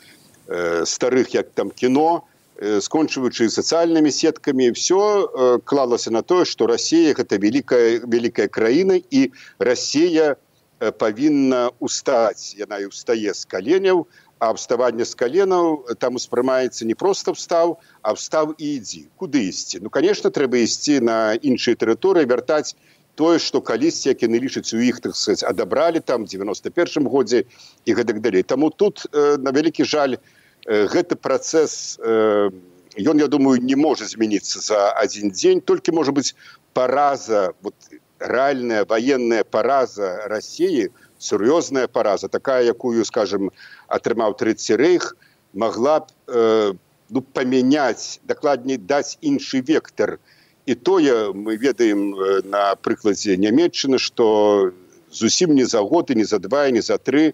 старых 0.88 1.36
як 1.36 1.52
там 1.52 1.72
кіно 1.72 2.24
то 2.24 2.35
скончваючы 2.62 3.50
сацыяльнымі 3.52 4.12
сеткамі 4.12 4.72
все 4.72 5.60
клалася 5.68 6.12
на 6.12 6.24
тое 6.24 6.46
што 6.48 6.68
Росія 6.72 7.12
гэта 7.12 7.36
великкая 7.36 8.00
великкая 8.08 8.48
краіна 8.48 8.96
і 9.12 9.32
Росія 9.60 10.36
павінна 10.80 11.72
устаць 11.80 12.56
яна 12.56 12.80
і 12.80 12.88
устае 12.88 13.34
з 13.34 13.44
каленяў 13.44 14.08
а 14.40 14.52
абставанне 14.56 15.04
з 15.04 15.16
каленаў 15.16 15.96
там 16.00 16.16
успрымаецца 16.16 16.88
не 16.88 16.96
просто 16.96 17.36
встаў 17.36 17.80
а 18.02 18.16
встаў 18.16 18.56
і 18.56 18.80
ідзі 18.80 19.08
куды 19.20 19.52
ісці 19.52 19.84
ну 19.84 19.92
конечно 19.92 20.32
трэба 20.32 20.64
ісці 20.64 21.00
на 21.04 21.36
іншыя 21.36 21.76
тэрыторыі 21.76 22.28
вяртаць 22.28 22.76
тое 23.16 23.40
што 23.40 23.60
калісьці 23.60 24.16
як 24.16 24.24
яны 24.24 24.40
лічаць 24.40 24.72
у 24.72 24.80
іх 24.80 25.04
так 25.04 25.16
сказать 25.16 25.44
адабралі 25.44 26.00
там 26.00 26.24
91 26.24 27.08
годзе 27.08 27.44
і 27.84 27.96
гэтак 28.00 28.24
далей 28.24 28.44
таму 28.44 28.72
тут 28.72 29.08
на 29.12 29.52
вялікі 29.52 29.84
жаль 29.84 30.20
гэты 30.66 31.16
працэс 31.16 32.00
ён 32.02 33.20
я 33.20 33.28
думаю 33.28 33.62
не 33.62 33.76
можа 33.76 34.06
змяніцца 34.10 34.60
за 34.60 34.92
адзін 35.02 35.32
дзень 35.32 35.62
толькі 35.62 35.94
можа 35.94 36.12
быць 36.12 36.34
параза 36.74 37.54
вот 37.62 37.76
рэальная 38.20 38.86
военная 38.86 39.44
параза 39.44 40.28
рассіі 40.32 40.90
сур'ёзная 41.20 41.88
параза 41.88 42.28
такая 42.28 42.64
якую 42.64 43.06
скажем 43.06 43.52
атрымаў 43.88 44.36
трэці 44.40 44.76
рэйх 44.80 45.16
могла 45.54 46.00
б 46.00 46.08
э, 46.28 46.74
ну 47.10 47.22
памяняць 47.22 48.20
дакладней 48.24 48.78
даць 48.78 49.18
іншы 49.22 49.62
вектор 49.62 50.20
і 50.66 50.76
тое 50.76 51.34
мы 51.34 51.58
ведаем 51.58 52.16
на 52.50 52.76
прыкладзе 52.76 53.38
нямецчыны 53.38 54.00
что 54.00 54.72
зусім 55.12 55.56
не 55.56 55.66
за 55.66 55.82
год 55.82 56.12
і 56.12 56.16
не 56.16 56.26
за 56.26 56.40
два 56.40 56.70
не 56.70 56.82
за 56.82 56.98
тры 56.98 57.34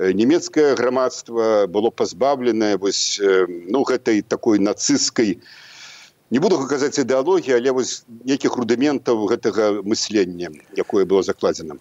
нямецкае 0.00 0.74
грамадства 0.74 1.66
было 1.68 1.90
пазбаўленае 1.90 2.76
вось 2.80 3.20
ну 3.20 3.84
гэтай 3.84 4.22
такой 4.22 4.58
нацысцкай 4.58 5.36
не 6.30 6.38
буду 6.38 6.56
казаць 6.64 6.96
ідэалогіі 6.96 7.60
але 7.60 7.76
вось 7.76 8.04
нейкіх 8.08 8.56
рудыментаў 8.56 9.28
гэтага 9.28 9.82
мыслення 9.84 10.48
якое 10.72 11.04
было 11.04 11.22
закладзена. 11.22 11.76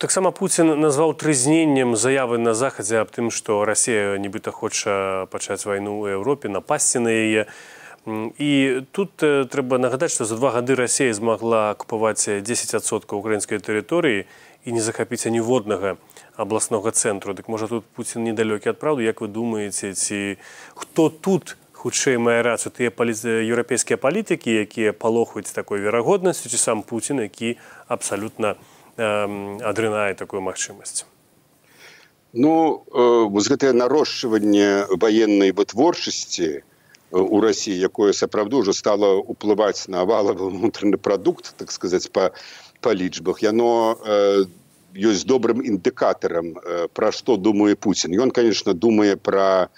Таксама 0.00 0.30
Пуін 0.32 0.80
назваў 0.80 1.12
трызненнем 1.12 1.92
заявы 1.92 2.40
на 2.40 2.54
захадзе 2.56 3.04
аб 3.04 3.12
тым 3.12 3.28
што 3.28 3.68
Росія 3.68 4.16
нібыта 4.16 4.48
хоча 4.48 5.28
пачаць 5.28 5.68
вайну 5.68 6.00
ў 6.00 6.16
Еўропе 6.16 6.48
напасці 6.48 7.04
на 7.04 7.12
яе. 7.12 7.44
І 8.40 8.80
тут 8.96 9.20
трэба 9.20 9.76
нагадаць 9.76 10.16
што 10.16 10.24
за 10.24 10.40
два 10.40 10.56
гады 10.56 10.72
Росія 10.72 11.12
змагла 11.12 11.76
купаваць 11.76 12.24
10соткаў 12.24 13.20
украінскай 13.20 13.60
тэрыторыі 13.60 14.24
і 14.64 14.72
не 14.72 14.80
захапіць 14.80 15.28
ніводнага 15.28 16.00
абласнога 16.40 16.90
цэнтру 16.90 17.34
дык 17.36 17.48
можа 17.52 17.68
тут 17.68 17.84
Пуін 17.92 18.24
недалёкі 18.24 18.72
ад 18.72 18.80
праўду 18.80 19.04
як 19.04 19.20
вы 19.20 19.28
думаеце 19.28 19.92
ці 19.92 20.40
хто 20.74 21.08
тут 21.12 21.56
хутчэй 21.76 22.16
мае 22.16 22.40
рацыю 22.40 22.72
тыя 22.72 22.88
палі... 22.88 23.12
еўрапейскія 23.12 24.00
палітыкі 24.00 24.48
якія 24.64 24.96
палохаюць 24.96 25.52
такой 25.52 25.84
верагоднасцю 25.84 26.48
ці 26.48 26.56
сам 26.56 26.82
Пуін 26.82 27.20
які 27.28 27.60
абсалютна 27.88 28.56
э, 28.96 29.04
адрынае 29.60 30.16
такую 30.16 30.40
магчымасць 30.40 31.04
ну 32.32 32.84
э, 32.88 33.28
гэтае 33.28 33.76
нарошчванне 33.76 34.88
ваеннай 34.96 35.52
вытворчасці 35.52 36.64
у 37.10 37.40
рассіі 37.42 37.76
якое 37.84 38.16
сапраўду 38.16 38.64
ўжо 38.64 38.72
стала 38.72 39.18
ўплываць 39.20 39.92
на 39.92 40.08
валавы 40.08 40.48
унутраны 40.48 40.96
прадукт 40.96 41.52
так 41.60 41.68
сказаць 41.74 42.08
па 42.08 42.32
па 42.80 42.94
лічбах. 42.94 43.42
Яно 43.42 43.98
э, 44.04 44.44
ёсць 44.94 45.24
добрым 45.24 45.62
індыкатарам 45.62 46.54
пра 46.94 47.10
што 47.12 47.36
думае 47.36 47.76
Пуін 47.76 48.14
ён 48.20 48.30
конечно 48.30 48.74
думае 48.74 49.16
пра 49.16 49.68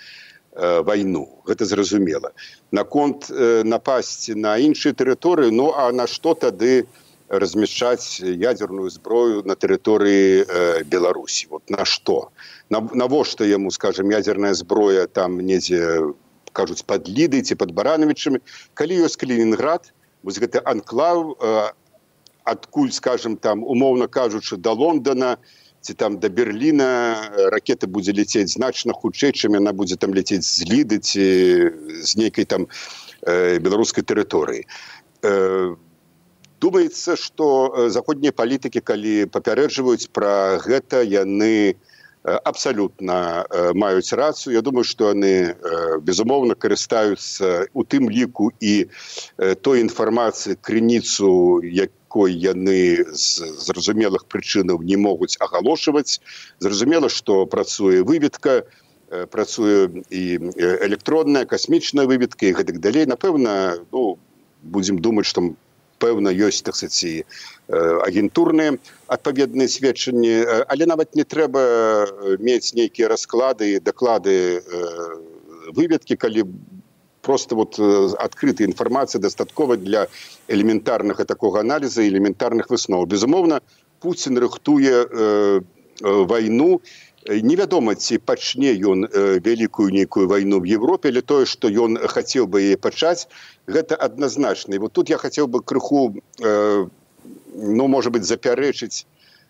вайну. 0.52 1.42
Гэта 1.48 1.64
зразумела. 1.64 2.32
Наконт 2.70 3.30
напасці 3.64 4.36
на 4.36 4.58
іншыя 4.60 4.92
тэрыторыі 4.92 5.50
ну 5.50 5.72
а 5.72 5.92
на 5.92 6.06
што 6.06 6.34
тады 6.34 6.84
размяшчаць 7.32 8.20
ядерную 8.20 8.90
зброю 8.92 9.42
на 9.48 9.56
тэрыторыі 9.56 10.84
беларусі? 10.84 11.48
Вот 11.48 11.70
на 11.70 11.84
што? 11.84 12.28
Навошта 12.68 13.48
яму 13.48 13.70
скажем 13.70 14.12
ядерная 14.12 14.52
зброя 14.52 15.06
там 15.06 15.40
недзе 15.40 16.12
кажуць 16.52 16.84
под 16.84 17.08
лідай 17.08 17.40
ці 17.40 17.56
под 17.56 17.72
баранавічамі? 17.72 18.44
Калі 18.74 19.08
ёсць 19.08 19.16
калінінград 19.16 19.88
вось 20.22 20.36
гэты 20.36 20.60
анклав 20.60 21.40
адкуль 22.44 22.90
скажем 22.92 23.36
там 23.36 23.62
умоўна 23.64 24.08
кажучы 24.08 24.56
до 24.56 24.72
лондона 24.72 25.36
ці 25.80 25.94
там 25.94 26.18
до 26.18 26.28
берліна 26.28 27.30
ракета 27.50 27.86
будзе 27.86 28.12
ляцець 28.14 28.54
значна 28.54 28.92
хутчэй 28.94 29.32
чым 29.32 29.58
яна 29.58 29.72
будзе 29.72 29.96
там 29.96 30.14
ляцець 30.14 30.46
з 30.46 30.66
ліды 30.70 30.98
ці 30.98 31.26
з 32.02 32.10
нейкай 32.16 32.44
там 32.44 32.68
э, 33.22 33.58
беларускай 33.58 34.04
тэрыторыі 34.06 34.66
э, 35.22 35.74
думаецца 36.62 37.16
что 37.18 37.88
заходнія 37.90 38.32
палітыкі 38.32 38.80
калі 38.80 39.26
папярэджваюць 39.26 40.10
пра 40.14 40.62
гэта 40.62 41.02
яны 41.02 41.74
абсалютна 42.22 43.46
маюць 43.74 44.12
рацыю 44.12 44.54
Я 44.54 44.62
думаю 44.62 44.84
што 44.84 45.10
яны 45.10 45.56
безумоўна 46.06 46.54
карыстаюцца 46.54 47.66
у 47.74 47.82
тым 47.84 48.10
ліку 48.10 48.52
і 48.60 48.86
той 49.62 49.82
інфармацыі 49.82 50.58
крыніцу 50.62 51.60
якой 51.62 52.30
яны 52.30 53.02
з 53.10 53.50
зразумелых 53.66 54.26
прычынаў 54.30 54.82
не 54.86 54.96
могуць 54.96 55.34
агалошваць 55.42 56.22
зразумела 56.62 57.10
што 57.10 57.46
працуе 57.46 58.06
выведка 58.06 58.62
працуе 59.30 59.90
і 60.08 60.22
электронная 60.56 61.44
касмічная 61.44 62.06
выведка 62.06 62.46
і 62.46 62.54
гэтак 62.56 62.78
далей 62.80 63.06
напэўна 63.06 63.82
ну, 63.92 64.18
будзем 64.62 65.02
думаць 65.02 65.26
што 65.26 65.52
пэўна 66.02 66.34
ёсць 66.34 66.62
так 66.66 66.76
сказать, 66.76 67.24
агентурныя 68.06 68.76
адпаведныя 69.06 69.68
сведчанні 69.70 70.34
але 70.68 70.86
нават 70.90 71.14
не 71.18 71.24
трэба 71.24 71.62
мець 72.38 72.74
нейкія 72.78 73.08
расклады 73.12 73.78
даклады 73.80 74.36
выведкі 75.78 76.16
калі 76.16 76.48
просто 77.22 77.54
вот 77.54 77.78
адкрытая 77.78 78.66
інфармацыя 78.66 79.22
дастаткова 79.22 79.76
для 79.76 80.08
элементарнага 80.48 81.24
такога 81.24 81.62
аналіза 81.62 82.02
элементарных 82.02 82.70
высноў 82.74 83.06
безумоўна 83.06 83.62
Пуін 84.02 84.42
рыхтуе 84.42 85.06
вайну 86.02 86.70
і 86.74 87.11
невядома 87.28 87.94
ці 87.94 88.18
пачне 88.18 88.72
ён 88.74 89.06
вялікую 89.12 89.90
нейкую 89.90 90.28
вайну 90.28 90.60
в 90.60 90.64
Европе 90.64 91.08
или 91.08 91.20
тое 91.20 91.46
что 91.46 91.68
ён 91.68 91.96
хацеў 91.96 92.46
бы 92.46 92.62
яе 92.62 92.76
пачаць 92.76 93.28
гэта 93.66 93.94
адназначна. 93.94 94.78
Вот 94.78 94.92
тут 94.92 95.08
я 95.08 95.18
хацеў 95.18 95.46
бы 95.46 95.62
крыху 95.62 96.16
э, 96.40 96.86
ну 97.54 97.86
может 97.88 98.12
быть 98.12 98.24
запярэчыць 98.24 99.06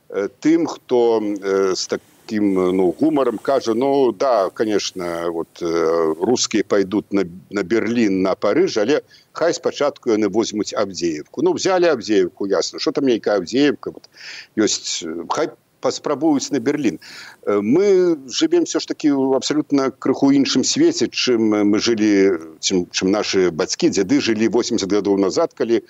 э, 0.09 0.29
тым 0.41 0.67
хто 0.67 1.23
э, 1.23 1.75
с 1.75 1.87
таким 1.87 2.55
ну 2.55 2.93
гумаром 2.93 3.39
кажа 3.39 3.75
ну 3.75 4.13
да 4.13 4.51
конечно 4.51 5.31
вот 5.31 5.49
э, 5.61 6.15
русские 6.21 6.65
пойдут 6.65 7.13
на, 7.13 7.25
на 7.51 7.63
берлин 7.63 8.23
на 8.23 8.35
парыж 8.35 8.77
але 8.79 9.03
хай 9.33 9.55
спачатку 9.55 10.11
яны 10.11 10.29
возьмуць 10.29 10.75
абдзеевку 10.75 11.43
ну 11.43 11.53
взяли 11.53 11.87
абдзеевку 11.87 12.47
ясно 12.47 12.79
что 12.79 12.93
там 12.93 13.07
нейкая 13.07 13.37
абдзеевка 13.37 13.91
вот 13.91 14.09
ёсць 14.57 15.05
хай 15.31 15.51
паспрабуюць 15.83 16.51
на 16.55 16.61
берлін. 16.61 16.99
Мы 17.47 18.17
живем 18.31 18.65
все 18.65 18.81
ж 18.81 18.89
таки 18.89 19.11
в 19.11 19.35
абсолютно 19.35 19.91
крыху 19.91 20.31
іншым 20.31 20.65
свеце 20.65 21.11
чым 21.11 21.51
мы 21.51 21.79
жылі 21.83 22.39
чым, 22.63 22.87
чым 22.91 23.11
наши 23.11 23.51
бацькі 23.51 23.91
дзяды 23.91 24.23
жылі 24.23 24.49
80 24.49 24.87
гадоў 24.87 25.19
назад 25.19 25.53
калі 25.59 25.83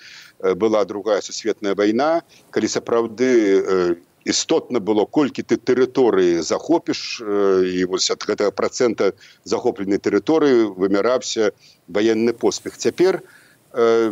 была 0.57 0.83
другая 0.85 1.21
сусветная 1.21 1.75
вайна 1.77 2.25
калі 2.49 2.67
сапраўды 2.67 4.01
істотна 4.25 4.79
было 4.79 5.05
колькі 5.05 5.43
ты 5.43 5.59
тэрыторыі 5.61 6.41
захопіш 6.41 7.21
і 7.21 7.85
вось 7.85 8.09
ад 8.09 8.25
гэтага 8.25 8.51
процента 8.51 9.13
захопленай 9.43 9.99
тэрыторыі 9.99 10.73
вымяраўся 10.73 11.51
военны 11.87 12.33
поспех. 12.33 12.77
Цяпер 12.77 13.21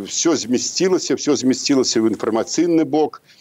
все 0.06 0.36
змясцілася 0.36 1.16
все 1.16 1.36
змясцілася 1.36 2.04
ў 2.04 2.14
інфармацыйны 2.14 2.86
бок 2.86 3.22
і 3.26 3.41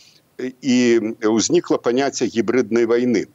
і 0.61 0.77
ўзнікла 1.25 1.79
паняцце 1.79 2.27
гібриднай 2.27 2.87
войны 2.87 3.27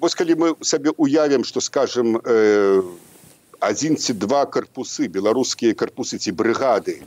вось 0.00 0.16
калі 0.18 0.34
мы 0.40 0.48
сабе 0.60 0.90
уявім 0.96 1.44
что 1.44 1.60
скажем 1.60 2.20
один 3.60 3.96
ці 3.96 4.12
два 4.12 4.44
корпусы 4.46 5.08
беларускія 5.08 5.74
корпусы 5.74 6.18
ці 6.18 6.32
брыгады 6.32 7.00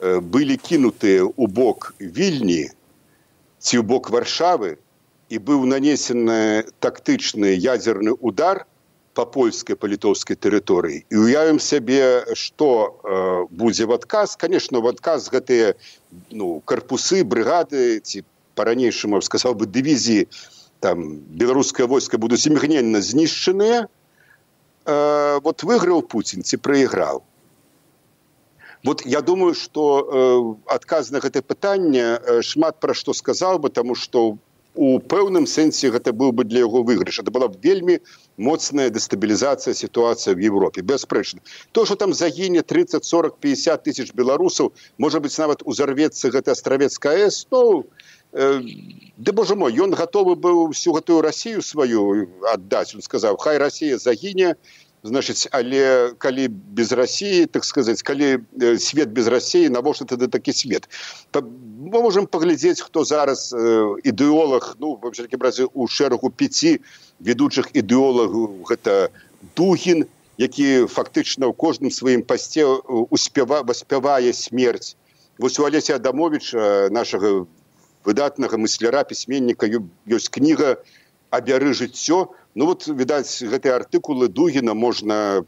былі 0.00 0.56
кінутыя 0.56 1.24
у 1.24 1.46
бок 1.46 1.94
вільні 1.98 2.70
ці 3.58 3.74
ў 3.78 3.82
бок 3.84 4.10
варшавы 4.10 4.76
і 5.30 5.38
быў 5.38 5.66
нанесены 5.70 6.66
тактычны 6.82 7.54
ядзерны 7.54 8.16
удар 8.18 8.66
по 9.14 9.26
польскай 9.26 9.76
па-літоўскай 9.76 10.38
тэрыторыі 10.38 11.02
і 11.10 11.16
уявім 11.18 11.58
сябе 11.58 12.24
што 12.38 12.68
э, 12.86 13.46
будзе 13.50 13.86
в 13.90 13.92
адказ 13.92 14.36
конечно 14.38 14.80
в 14.80 14.86
адказ 14.86 15.30
гэтыя 15.34 15.74
ну 16.30 16.60
карпусы 16.64 17.24
брыгады 17.24 17.98
ці 18.00 18.22
по-ранейшаму 18.54 19.20
сказал 19.22 19.54
бы 19.54 19.66
дывізіі 19.66 20.28
там 20.80 21.18
беларускае 21.42 21.86
войска 21.86 22.18
будуць 22.18 22.46
імгненна 22.46 23.02
знішчаныя 23.02 23.86
э, 23.86 25.40
вот 25.42 25.66
выйграў 25.66 26.06
Путін 26.06 26.46
ці 26.46 26.56
прайграў 26.56 27.22
вот 28.84 29.02
я 29.04 29.20
думаю 29.20 29.54
что 29.54 29.82
э, 30.00 30.74
адказ 30.74 31.10
на 31.10 31.18
гэтае 31.18 31.42
пытанне 31.42 32.16
э, 32.16 32.42
шмат 32.42 32.80
пра 32.80 32.94
што 32.94 33.12
сказаў 33.12 33.58
бы 33.58 33.70
тому 33.70 33.94
что 33.94 34.38
у 34.74 34.98
пэўным 35.00 35.46
сэнсе 35.46 35.90
гэта 35.90 36.12
быў 36.12 36.32
бы 36.32 36.44
для 36.44 36.60
яго 36.60 36.82
выйгрыш. 36.82 37.18
Это 37.20 37.30
была 37.30 37.48
б 37.48 37.58
вельмі 37.62 37.98
моцная 38.36 38.90
дестабілізацыя 38.90 39.74
сітуацыі 39.74 40.34
в 40.34 40.38
Европе. 40.38 40.82
Бясспрэчна. 40.82 41.40
То 41.72 41.84
что 41.84 41.96
там 41.96 42.14
загіне 42.14 42.62
30 42.62 43.04
40 43.04 43.38
50 43.40 43.82
тысяч 43.82 44.14
беларусаў 44.14 44.72
можа 44.98 45.20
быть 45.20 45.36
нават 45.38 45.62
узарвецца 45.64 46.30
гэта 46.30 46.52
астравецкая 46.52 47.30
с 47.30 47.46
ну 47.50 47.86
э, 48.32 48.60
ды 49.16 49.32
боже 49.32 49.56
мой 49.56 49.74
ён 49.74 49.90
готовы 49.90 50.36
быў 50.36 50.70
всю 50.72 50.92
гэтую 50.92 51.20
Россию 51.20 51.62
сваю 51.62 52.30
аддаць. 52.46 52.94
Он 52.94 53.02
сказаў 53.02 53.36
хай 53.36 53.58
Россия 53.58 53.98
загіне 53.98 54.54
значыць 55.02 55.48
але 55.50 56.12
калі 56.18 56.48
без 56.48 56.92
России 56.92 57.46
так 57.46 57.64
сказать 57.64 58.02
калі 58.02 58.44
э, 58.60 58.78
свет 58.78 59.08
без 59.08 59.26
России 59.26 59.68
навошта 59.68 60.04
тады 60.04 60.28
такі 60.28 60.52
свет 60.52 60.88
мы 61.80 62.02
можем 62.02 62.26
паглядзець 62.26 62.80
хто 62.84 63.04
зараз 63.04 63.52
э, 63.56 63.96
ідэолог 64.04 64.76
ну 64.78 65.00
в 65.00 65.10
такім 65.16 65.40
разе 65.40 65.64
у 65.72 65.88
шэрагу 65.88 66.28
пяти 66.30 66.80
ведучых 67.20 67.72
ідэолагаў 67.72 68.68
гэта 68.68 69.08
дугін 69.56 70.04
які 70.36 70.84
фактычна 70.92 71.48
ў 71.48 71.56
кожным 71.56 71.88
сваім 71.88 72.20
пасце 72.22 72.68
э, 72.68 72.72
успева 73.08 73.64
васпявае 73.64 74.32
смерць. 74.36 74.96
Вось 75.40 75.56
у 75.58 75.64
алеся 75.64 75.96
адамовича 75.96 76.92
нашага 76.92 77.48
выдатнага 78.04 78.60
мысляра 78.60 79.04
пісьменніка 79.08 79.64
ёсць 80.04 80.28
кніга 80.28 80.76
абяры 81.32 81.72
жыццё 81.72 82.28
ну 82.54 82.66
вот 82.68 82.88
відаць 82.88 83.40
гэтыя 83.40 83.80
артыкулы 83.80 84.28
дугіна 84.28 84.76
можна 84.76 85.44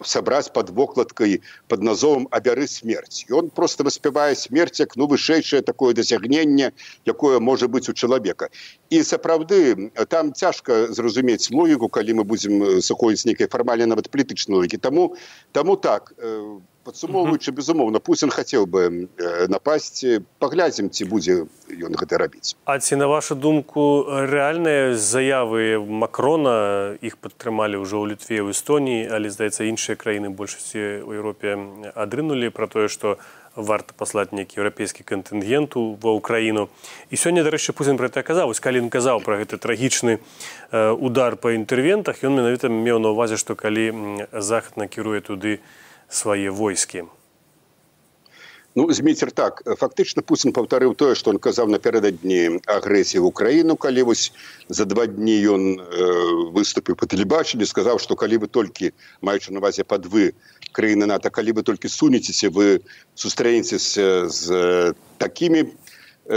сабраць 0.00 0.48
под 0.52 0.70
вокладкай 0.70 1.40
под 1.68 1.82
назовам 1.82 2.28
абяры 2.30 2.66
смерць 2.66 3.24
ён 3.30 3.50
просто 3.50 3.84
воспявае 3.84 4.34
смерць 4.34 4.80
як 4.80 4.96
ну 4.96 5.06
вышэйшае 5.06 5.62
такое 5.62 5.94
дасягненне 5.94 6.72
якое 7.06 7.40
можа 7.40 7.68
быць 7.68 7.88
у 7.88 7.94
чалавека 7.94 8.48
і 8.90 9.02
сапраўды 9.02 9.92
там 10.08 10.32
цяжка 10.32 10.92
зразумець 10.92 11.50
логіку 11.50 11.88
калі 11.88 12.20
мы 12.20 12.24
будзем 12.24 12.80
сыходзіць 12.80 13.26
нейкай 13.28 13.52
фармальна 13.52 13.86
нават 13.94 14.10
палітычнай 14.10 14.56
логікі 14.58 14.78
таму 14.78 15.14
таму 15.52 15.76
так 15.76 16.14
у 16.18 16.71
падсумоўваючы 16.84 17.52
безумоўна 17.54 18.00
Пусін 18.02 18.30
хацеў 18.30 18.66
бы 18.66 18.82
э, 18.90 19.46
напасці 19.48 20.22
паглядзім 20.42 20.90
ці 20.90 21.06
будзе 21.10 21.46
ён 21.70 21.94
гэта 21.98 22.18
рабіць 22.18 22.54
А 22.64 22.78
ці 22.78 22.96
на 22.96 23.06
вашу 23.06 23.34
думку 23.34 24.04
рэальныя 24.06 24.94
заявы 24.94 25.78
макрона 25.78 26.98
іх 27.00 27.18
падтрымалі 27.22 27.82
ўжо 27.82 28.02
ў 28.02 28.14
літве 28.14 28.42
ў 28.42 28.50
эстоніі 28.50 29.06
але 29.14 29.30
здаецца 29.30 29.68
іншыя 29.68 29.96
краіны 29.96 30.34
большасці 30.34 31.06
ў 31.06 31.10
Еўропе 31.22 31.54
адрынулі 31.94 32.50
пра 32.50 32.66
тое 32.66 32.88
што 32.90 33.18
варта 33.54 33.92
паслаць 33.92 34.32
нейкі 34.32 34.58
еўрапейскі 34.58 35.04
кантынгенту 35.04 36.00
ва 36.00 36.16
ўкраіну 36.16 36.66
і 37.12 37.14
сёння 37.20 37.44
дарэчы 37.44 37.76
Пусін 37.76 38.00
пра 38.00 38.08
это 38.08 38.24
казаў 38.26 38.50
калі 38.56 38.82
ён 38.86 38.90
казаў 38.90 39.20
пра 39.22 39.38
гэты 39.38 39.60
трагічны 39.60 40.18
удар 40.72 41.36
па 41.36 41.52
інтэрвентах 41.52 42.24
ён 42.24 42.40
менавіта 42.40 42.72
меў 42.72 42.98
на 42.98 43.12
ўвазе 43.12 43.36
што 43.36 43.54
калі 43.54 44.18
захад 44.32 44.80
накіруе 44.80 45.20
туды 45.20 45.60
на 45.60 45.82
свае 46.12 46.50
войскі 46.50 47.08
ну 48.74 48.90
змейцер 48.92 49.30
так 49.32 49.60
фактычна 49.80 50.22
пусін 50.24 50.52
паўтарыў 50.56 50.94
тое 50.96 51.14
што 51.18 51.32
он 51.32 51.38
казаў 51.46 51.68
напярэдадні 51.72 52.62
агрэсіі 52.74 53.20
в 53.24 53.28
украіну 53.28 53.76
калі 53.76 54.04
вось 54.08 54.32
за 54.68 54.84
два 54.88 55.06
дні 55.06 55.36
ён 55.54 55.62
э, 55.76 55.82
выступіў 56.56 56.96
па 56.96 57.08
тэлебачанні 57.08 57.68
сказаў 57.68 58.00
што 58.00 58.16
калі 58.16 58.40
вы 58.44 58.48
толькі 58.48 58.92
маючы 59.20 59.52
навазе 59.52 59.84
пад 59.84 60.08
вы 60.08 60.32
краіны 60.72 61.08
нато 61.08 61.30
калі 61.30 61.60
вы 61.60 61.62
толькі 61.62 61.92
сунецеся 61.92 62.48
вы 62.48 62.80
сустрэнецеся 63.14 64.28
з 64.28 64.94
такімі 65.18 65.68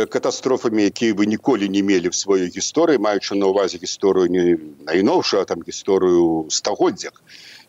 катастрофамі 0.09 0.89
якія 0.91 1.13
вы 1.13 1.25
ніколі 1.29 1.69
не 1.69 1.83
мелі 1.85 2.09
в 2.11 2.17
сваёй 2.17 2.51
гісторыі 2.51 2.99
маючы 2.99 3.35
на 3.39 3.47
увазе 3.47 3.77
гісторыю 3.77 4.27
не 4.27 4.57
найноўшую 4.83 5.45
там 5.45 5.63
гісторыю 5.63 6.49
стагоддзях 6.49 7.23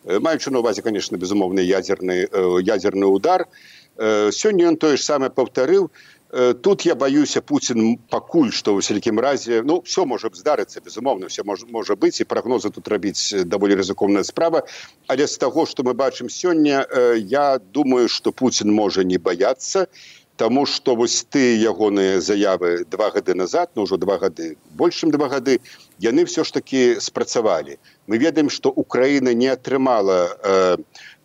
маючы 0.06 0.50
на 0.50 0.58
увазе 0.60 0.82
конечно 0.82 1.16
безумоўны 1.16 1.60
ядерны 1.60 2.28
ядерны 2.62 3.06
удар. 3.06 3.46
Сёння 3.96 4.68
ён 4.70 4.76
тое 4.76 4.96
ж 4.96 5.02
самае 5.02 5.30
паўтарыў 5.30 5.90
тут 6.62 6.82
я 6.82 6.94
баюся 6.94 7.40
Путін 7.40 7.96
пакуль 8.10 8.50
што 8.50 8.74
ў 8.74 8.82
сялікім 8.82 9.18
разе 9.22 9.62
ну 9.62 9.80
все 9.86 10.04
можа 10.04 10.28
здарыцца 10.34 10.82
безумоўна 10.82 11.30
все 11.30 11.44
можа, 11.44 11.66
можа 11.70 11.94
быць 11.96 12.20
і 12.20 12.28
прагнозы 12.28 12.70
тут 12.70 12.88
рабіць 12.88 13.46
даволі 13.46 13.78
рызыкоўная 13.78 14.24
справа. 14.26 14.66
Але 15.06 15.26
з 15.26 15.38
таго 15.38 15.66
што 15.66 15.82
мы 15.82 15.94
бачым 15.94 16.28
сёння 16.28 16.84
я 17.16 17.58
думаю 17.58 18.08
што 18.08 18.32
Путін 18.32 18.74
можа 18.74 19.04
не 19.04 19.18
баяцца 19.18 19.86
Таму 20.36 20.66
што 20.68 20.94
вось 20.96 21.24
ты 21.32 21.56
ягоныя 21.56 22.20
заявы 22.20 22.84
два 22.92 23.08
гады 23.10 23.34
назад 23.34 23.70
ну 23.74 23.88
ўжо 23.88 23.96
два 23.96 24.18
гады 24.20 24.56
большым 24.76 25.10
два 25.10 25.28
гады 25.32 25.60
яны 26.04 26.28
ўсё 26.28 26.44
ж 26.44 26.52
такі 26.60 27.00
спрацавалі 27.00 27.80
мы 28.06 28.20
ведаем 28.20 28.52
што 28.52 28.68
украіна 28.68 29.32
не 29.32 29.48
атрымала 29.48 30.18
э, 30.28 30.76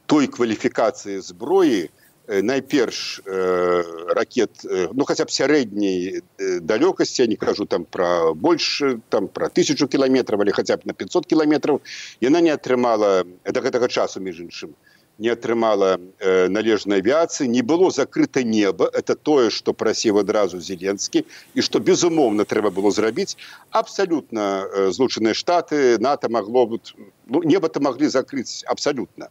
той 0.07 0.31
кваліфікацыі 0.31 1.19
зброі 1.19 1.91
э, 1.91 2.41
найперш 2.41 3.19
э, 3.25 3.83
ракет 4.15 4.63
э, 4.63 4.87
ну 4.93 5.03
хаця 5.03 5.27
б 5.27 5.35
сярэдняй 5.35 6.23
э, 6.23 6.59
далёкасці 6.63 7.27
не 7.27 7.35
кажу 7.35 7.67
там 7.67 7.83
пра 7.83 8.31
больш 8.31 8.79
там 9.09 9.27
пра 9.27 9.51
тысячу 9.51 9.91
кіламетраў 9.91 10.39
але 10.47 10.55
хаця 10.55 10.79
б 10.79 10.87
на 10.87 10.95
500 10.95 11.27
кіламетраў 11.27 11.83
яна 12.23 12.39
не 12.39 12.55
атрымала 12.55 13.27
да 13.43 13.59
гэтага 13.59 13.91
часу 13.91 14.23
між 14.23 14.39
іншым 14.47 14.71
не 15.17 15.29
атрымала 15.29 15.99
э, 16.19 16.47
належнай 16.47 17.01
авіяцыі 17.01 17.47
не 17.47 17.61
было 17.61 17.91
закрыта 17.91 18.43
неба 18.43 18.89
это 18.93 19.15
тое 19.15 19.49
что 19.49 19.73
прасіў 19.73 20.19
адразу 20.19 20.59
зеленскі 20.59 21.25
і 21.53 21.61
что 21.61 21.79
безумоўна 21.79 22.45
трэба 22.45 22.71
было 22.71 22.91
зрабіць 22.91 23.37
абсалютна 23.71 24.65
э, 24.65 24.91
злучаныя 24.91 25.33
штаты 25.33 25.97
нато 25.99 26.29
магло 26.29 26.79
ну, 27.27 27.43
неба 27.43 27.69
то 27.69 27.79
могли 27.79 28.07
закрыць 28.07 28.63
абсалютна 28.65 29.29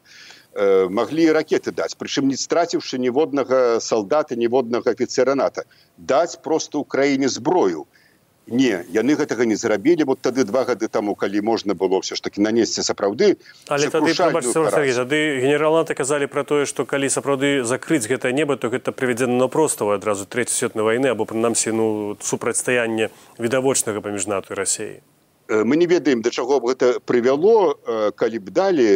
э, 0.54 0.88
маглі 0.88 1.32
ракеты 1.32 1.72
даць 1.72 1.94
прычым 1.94 2.28
не 2.28 2.36
страціўшы 2.36 2.98
ніводнага 2.98 3.80
салдата 3.80 4.36
ніводнага 4.36 4.90
афіцера 4.90 5.34
нато. 5.34 5.62
Даць 5.96 6.36
просто 6.36 6.80
украіне 6.80 7.28
зброю 7.28 7.86
і 7.86 7.99
не 8.46 8.84
яны 8.90 9.14
гэтага 9.14 9.44
не 9.44 9.56
зрабілі 9.56 10.04
вот 10.04 10.20
тады 10.20 10.44
два 10.44 10.64
гады 10.64 10.88
таму 10.88 11.14
калі 11.14 11.40
можна 11.40 11.74
было 11.74 12.00
все 12.00 12.14
ж 12.14 12.22
таки 12.22 12.40
нанесці 12.40 12.82
сапраўды 12.82 13.36
але 13.68 13.90
тады, 13.90 14.14
тады 14.14 15.40
генералаты 15.40 15.94
казалі 15.94 16.26
про 16.26 16.44
тое 16.44 16.66
что 16.66 16.84
калі 16.84 17.08
сапраўды 17.08 17.64
закрыць 17.64 18.08
гэта 18.08 18.32
неба 18.32 18.56
то 18.56 18.68
гэта 18.68 18.92
прыведзена 18.92 19.36
на 19.36 19.48
простого 19.48 19.94
адразу 19.94 20.26
третью 20.26 20.54
светной 20.56 20.84
войны 20.84 21.06
або 21.06 21.24
прынамсі 21.24 21.72
ну 21.72 22.16
супрацьстаянне 22.20 23.10
відавочнага 23.38 24.00
паміж 24.00 24.26
нато 24.26 24.54
рассеі 24.54 25.00
Э, 25.00 25.19
мы 25.50 25.76
не 25.76 25.86
ведаем 25.86 26.22
да 26.22 26.30
чаго 26.30 26.60
б 26.60 26.70
гэта 26.70 27.00
прывяло 27.02 27.74
калі 28.14 28.38
б 28.38 28.54
далі 28.54 28.90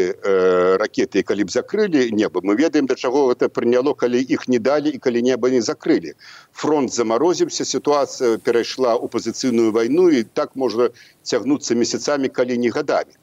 ракеты 0.79 1.27
калі 1.27 1.45
б 1.45 1.51
закрылі 1.51 2.15
неба. 2.15 2.41
Мы 2.47 2.55
ведаем 2.55 2.87
да 2.87 2.95
чаго 2.95 3.35
гэта 3.35 3.51
прыняло 3.51 3.95
калі 3.95 4.23
іх 4.23 4.47
не 4.47 4.63
далі 4.63 4.95
і 4.95 5.03
калі 5.03 5.23
неба 5.23 5.51
не 5.51 5.61
закрылі. 5.61 6.15
Фронт 6.53 6.95
замарозіўся 6.95 7.67
сітуацыя 7.67 8.39
перайшла 8.39 8.95
ў 8.95 9.11
пазіцыйную 9.11 9.75
вайну 9.75 10.09
і 10.15 10.23
так 10.23 10.55
можа 10.55 10.95
цягнуцца 11.27 11.75
месяцамі 11.75 12.31
калі 12.31 12.59
не 12.59 12.71
гадамі. 12.71 13.19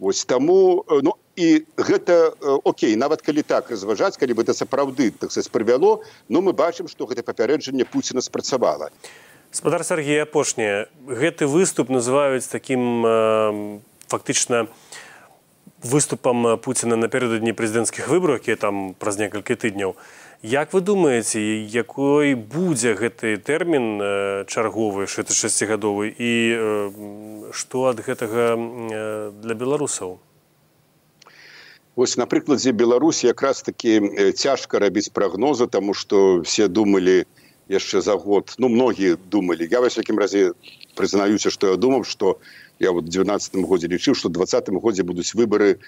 Вось 0.00 0.24
таму 0.24 0.84
ну 0.88 1.14
і 1.36 1.64
гэта 1.76 2.32
Окей 2.64 2.96
нават 2.96 3.20
калі 3.20 3.42
так 3.42 3.68
разважаць 3.70 4.16
калі 4.16 4.32
бы 4.32 4.42
это 4.48 4.56
сапраўды 4.56 5.12
так 5.12 5.30
прывяло 5.52 6.00
но 6.28 6.40
мы 6.40 6.56
бачым 6.56 6.88
што 6.88 7.04
гэта 7.04 7.22
папярэджанне 7.22 7.84
Пуціна 7.84 8.24
спрацавала 8.24 8.88
спадар 9.52 9.84
Сергей 9.84 10.22
апошняе 10.22 10.88
гэты 11.06 11.46
выступ 11.46 11.88
называюць 11.88 12.48
таким 12.48 13.04
э, 13.06 13.78
фактычна 14.08 14.66
выступам 15.82 16.58
Пуціна 16.58 16.96
напердадні 16.96 17.52
прэзідэнцкіх 17.52 18.08
выбраў 18.08 18.40
якія 18.40 18.56
там 18.56 18.94
праз 18.94 19.18
некалькі 19.18 19.54
тыдняў. 19.54 19.96
Як 20.42 20.72
вы 20.72 20.80
думаеце 20.80 21.38
якой 21.70 22.34
будзе 22.34 22.94
гэты 22.98 23.36
тэрмін 23.38 23.86
э, 24.02 24.44
чарговы 24.48 25.06
шестигадовы 25.06 26.10
і 26.10 26.32
э, 26.50 27.50
што 27.52 27.86
ад 27.90 28.02
гэтага 28.02 28.56
э, 28.56 29.30
для 29.38 29.54
беларусаў? 29.54 30.18
Вось 31.94 32.16
на 32.16 32.26
прыкладзе 32.26 32.72
беларусі 32.72 33.28
якраз 33.28 33.62
таки 33.62 34.32
цяжка 34.32 34.78
рабіць 34.80 35.12
прагнозы 35.12 35.68
тому 35.68 35.94
что 35.94 36.40
все 36.40 36.66
думалі, 36.66 37.26
яшчэ 37.68 38.00
за 38.00 38.16
год. 38.16 38.54
Ну 38.58 38.68
многія 38.68 39.16
думалі. 39.30 39.68
Я 39.70 39.80
вось 39.80 39.98
якім 39.98 40.18
разе 40.18 40.52
прызнаюся 40.94 41.50
что 41.50 41.70
я 41.70 41.76
думаў 41.76 42.04
что 42.04 42.38
я 42.78 42.92
вот 42.92 43.06
двенадцатым 43.08 43.64
годзе 43.64 43.88
лічыў 43.88 44.14
что 44.14 44.28
двадцатым 44.28 44.78
годзе 44.78 45.02
будуць 45.02 45.34
выборы 45.34 45.78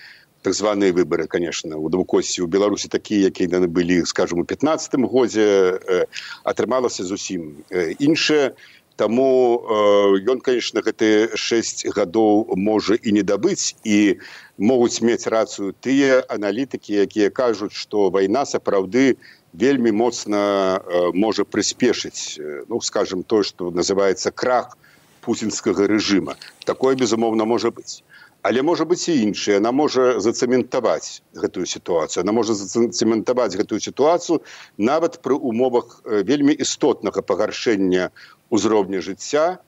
так 0.42 0.54
званыя 0.54 0.92
выборы 0.92 1.26
конечно 1.26 1.76
у 1.76 1.88
двукосці 1.88 2.42
у 2.42 2.46
беларусі 2.46 2.88
такія 2.88 3.28
якія 3.28 3.48
яны 3.60 3.68
былі 3.68 4.04
скажем 4.04 4.40
у 4.40 4.44
пятнадцатым 4.44 5.06
годзе 5.06 5.80
э, 5.80 6.06
атрымалася 6.44 7.04
зусім 7.04 7.64
э, 7.70 7.92
іншае. 7.98 8.54
Таму 8.96 9.58
э, 9.58 10.22
ён 10.30 10.38
конечно 10.38 10.80
гэты 10.80 11.34
шесть 11.34 11.82
гадоў 11.82 12.54
можа 12.54 12.94
і 12.94 13.10
не 13.12 13.26
дабыць 13.26 13.74
і 13.82 14.22
могуць 14.56 15.02
мець 15.02 15.26
рацыю 15.26 15.74
тыя 15.82 16.22
аналітыкі 16.28 16.94
якія 17.02 17.30
кажуць 17.30 17.74
что 17.74 18.10
вайна 18.10 18.46
сапраўды 18.46 19.18
вельмі 19.54 19.92
моцна 19.92 20.82
э, 20.82 21.10
можа 21.14 21.44
прыспешыць 21.44 22.38
э, 22.38 22.64
ну 22.68 22.80
скажем 22.80 23.22
то 23.22 23.42
что 23.42 23.70
называется 23.70 24.30
крах 24.30 24.76
путинскага 25.20 25.86
режима. 25.86 26.36
Такое 26.64 26.96
безумоўна 26.96 27.44
можа 27.44 27.70
быть. 27.70 28.02
Але 28.42 28.62
можа 28.62 28.84
быть 28.84 29.08
і 29.08 29.22
іншая 29.22 29.56
она 29.56 29.72
можа 29.72 30.20
зацэментаваць 30.20 31.22
гэтую 31.32 31.66
сітуацыю 31.66 32.22
она 32.22 32.32
можа 32.32 32.54
зацэментаваць 32.54 33.56
гэтую 33.56 33.80
сітуацыю 33.80 34.42
нават 34.76 35.22
пры 35.22 35.34
умовах 35.34 36.02
э, 36.04 36.22
вельмі 36.22 36.52
істотнага 36.52 37.22
пагаршэння 37.22 38.10
узроўня 38.50 39.00
жыцця 39.00 39.58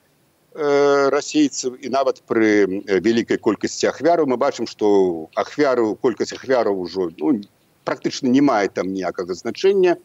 расейцаў 0.57 1.77
і 1.85 1.89
нават 1.93 2.23
пры 2.25 2.65
вялікай 2.89 3.37
колькасці 3.37 3.87
ахвяру 3.93 4.25
мы 4.25 4.37
бачым 4.41 4.65
што 4.65 5.29
ахвяру 5.35 5.93
колькасць 6.01 6.33
ахвяраў 6.33 6.81
ужо 6.81 7.09
ну, 7.17 7.41
практычна 7.87 8.31
не 8.33 8.43
мае 8.43 8.67
там 8.67 8.91
ніякага 8.91 9.37
значэння 9.39 9.95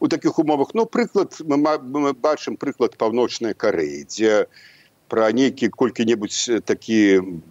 у 0.00 0.08
такіх 0.12 0.38
умовах. 0.38 0.74
Ну 0.74 0.84
прыклад 0.86 1.40
мы, 1.40 1.56
мы 1.80 2.12
бачым 2.12 2.60
прыклад 2.60 3.00
паўночнай 3.00 3.56
кареі 3.56 4.04
дзе 4.04 4.44
пра 5.10 5.26
нейкі 5.34 5.72
колькі-небудзь 5.74 6.62
такі 6.70 6.98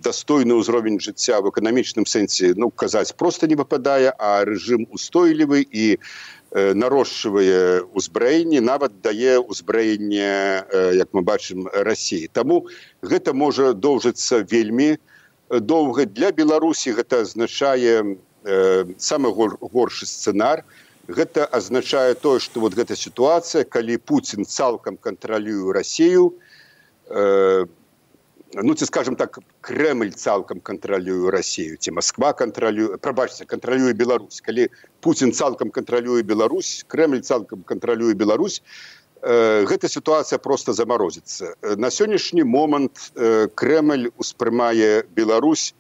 дастойны 0.06 0.56
ўзровень 0.62 1.02
жыцця 1.04 1.42
в 1.44 1.52
эканамічным 1.52 2.08
сэнсе 2.08 2.54
ну 2.56 2.72
казаць 2.72 3.12
просто 3.20 3.52
не 3.52 3.60
выпадае 3.60 4.16
а 4.16 4.48
рэжым 4.48 4.88
устойлівы 4.96 5.66
і 5.68 5.86
э, 6.00 6.00
нарошчвае 6.84 7.84
ўзбраенне 7.92 8.64
нават 8.64 8.96
дае 9.04 9.36
ўзбраенне 9.44 10.32
э, 10.32 11.04
як 11.04 11.12
мы 11.12 11.26
бачым 11.28 11.68
рассіі 11.90 12.32
таму 12.32 12.64
гэта 13.04 13.36
можа 13.36 13.74
доўжыцца 13.76 14.40
вельмі 14.48 14.96
доўга. 15.50 16.06
Для 16.06 16.32
беларусі 16.32 16.94
гэта 16.94 17.26
азначае 17.26 18.16
э, 18.44 18.86
самы 18.98 19.32
гор, 19.34 19.58
горшы 19.62 20.06
сцэнар. 20.06 20.64
Гэта 21.10 21.46
азначае 21.46 22.14
тое 22.14 22.40
што 22.40 22.62
вот 22.62 22.78
гэта 22.78 22.96
сітуацыя 22.96 23.66
калі 23.66 23.98
Путін 23.98 24.46
цалкам 24.46 24.98
кантралюе 24.98 25.74
рассею 25.74 26.38
э, 27.10 27.66
ну 28.54 28.74
ці 28.74 28.86
скажем 28.86 29.16
так 29.16 29.40
Крэль 29.62 30.14
цалкам 30.14 30.60
кантралюе 30.60 31.32
рассею 31.32 31.78
ці 31.78 31.92
Москва 31.92 32.34
кантралюе 32.34 32.98
прабачце 32.98 33.46
кантралюе 33.46 33.94
Беларусь. 33.94 34.42
Калі 34.42 34.70
Путін 35.02 35.34
цалкам 35.34 35.72
кантралюе 35.72 36.22
Беларусь 36.22 36.86
Крэль 36.88 37.22
цалкам 37.22 37.64
кантралюе 37.64 38.14
Беларусь 38.14 38.62
э, 39.22 39.66
гэта 39.66 39.90
сітуацыя 39.90 40.38
просто 40.38 40.74
замарозіцца. 40.74 41.56
На 41.78 41.90
сённяшні 41.90 42.44
момант 42.44 43.12
э, 43.16 43.48
Крэль 43.56 44.12
успрымае 44.18 45.04
Беларусь 45.10 45.74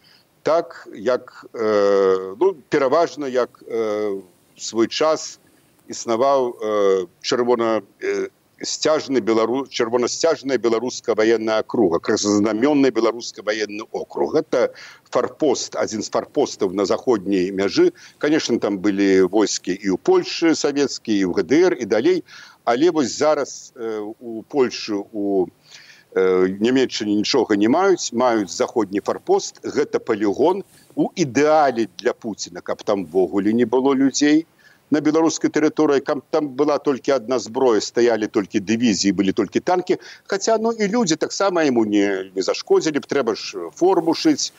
так 0.43 0.87
як 0.93 1.45
э, 1.53 2.35
ну, 2.39 2.55
пераважна 2.69 3.27
як 3.27 3.63
э, 3.67 4.21
свой 4.57 4.87
час 4.87 5.39
існаваў 5.87 6.53
э, 6.61 7.05
чырвона 7.21 7.81
э, 7.99 8.29
сцяжны 8.61 9.19
белару 9.19 9.65
чырвонасцяжная 9.67 10.57
беларуска 10.57 11.15
военная 11.15 11.59
округа 11.59 11.99
красазнамённый 11.99 12.91
беларуска 12.91 13.41
военный 13.43 13.85
округ. 13.91 14.35
Это 14.35 14.73
фарпост 15.09 15.75
один 15.75 16.03
з 16.03 16.09
фарпостаў 16.09 16.71
на 16.71 16.85
заходняй 16.85 17.51
мяжы 17.51 17.93
конечно 18.17 18.59
там 18.59 18.79
былі 18.79 19.31
войскі 19.31 19.73
і 19.73 19.89
у 19.89 19.97
польльшы 19.97 20.55
савецкія 20.55 21.23
і 21.23 21.25
ў 21.25 21.33
гдр 21.39 21.73
і 21.79 21.85
далей. 21.85 22.23
Але 22.65 22.91
вось 22.91 23.17
зараз 23.17 23.73
э, 23.75 24.13
у 24.19 24.43
польльшу 24.43 25.07
у 25.11 25.47
Э, 25.47 25.88
нямецчыне 26.15 27.15
нічога 27.15 27.55
не 27.55 27.69
маюць 27.69 28.13
маюць 28.13 28.49
заходні 28.49 29.01
фарпост 29.05 29.61
гэта 29.63 29.99
палігон 29.99 30.63
у 30.95 31.09
ідэале 31.15 31.87
для 31.97 32.13
пуціна 32.13 32.61
каб 32.61 32.81
там 32.83 33.05
ввогуле 33.05 33.53
не 33.53 33.65
было 33.65 33.93
людзей 33.93 34.45
на 34.89 35.01
беларускай 35.05 35.51
тэрыторыі 35.53 36.01
каб 36.01 36.25
там 36.33 36.49
была 36.49 36.79
толькі 36.81 37.13
адна 37.13 37.37
зброя 37.39 37.81
стаялі 37.81 38.27
толькі 38.27 38.59
дывізіі 38.59 39.13
былі 39.13 39.31
толькі 39.37 39.59
танкі. 39.59 39.97
Хаця 40.25 40.57
ну 40.57 40.71
і 40.71 40.87
людзі 40.87 41.15
таксама 41.15 41.63
яму 41.63 41.85
не 41.85 42.31
не 42.35 42.41
зашкодзілі 42.41 42.99
б 42.99 43.05
трэба 43.05 43.35
ж 43.37 43.69
форму 43.75 44.17
шыць 44.17 44.49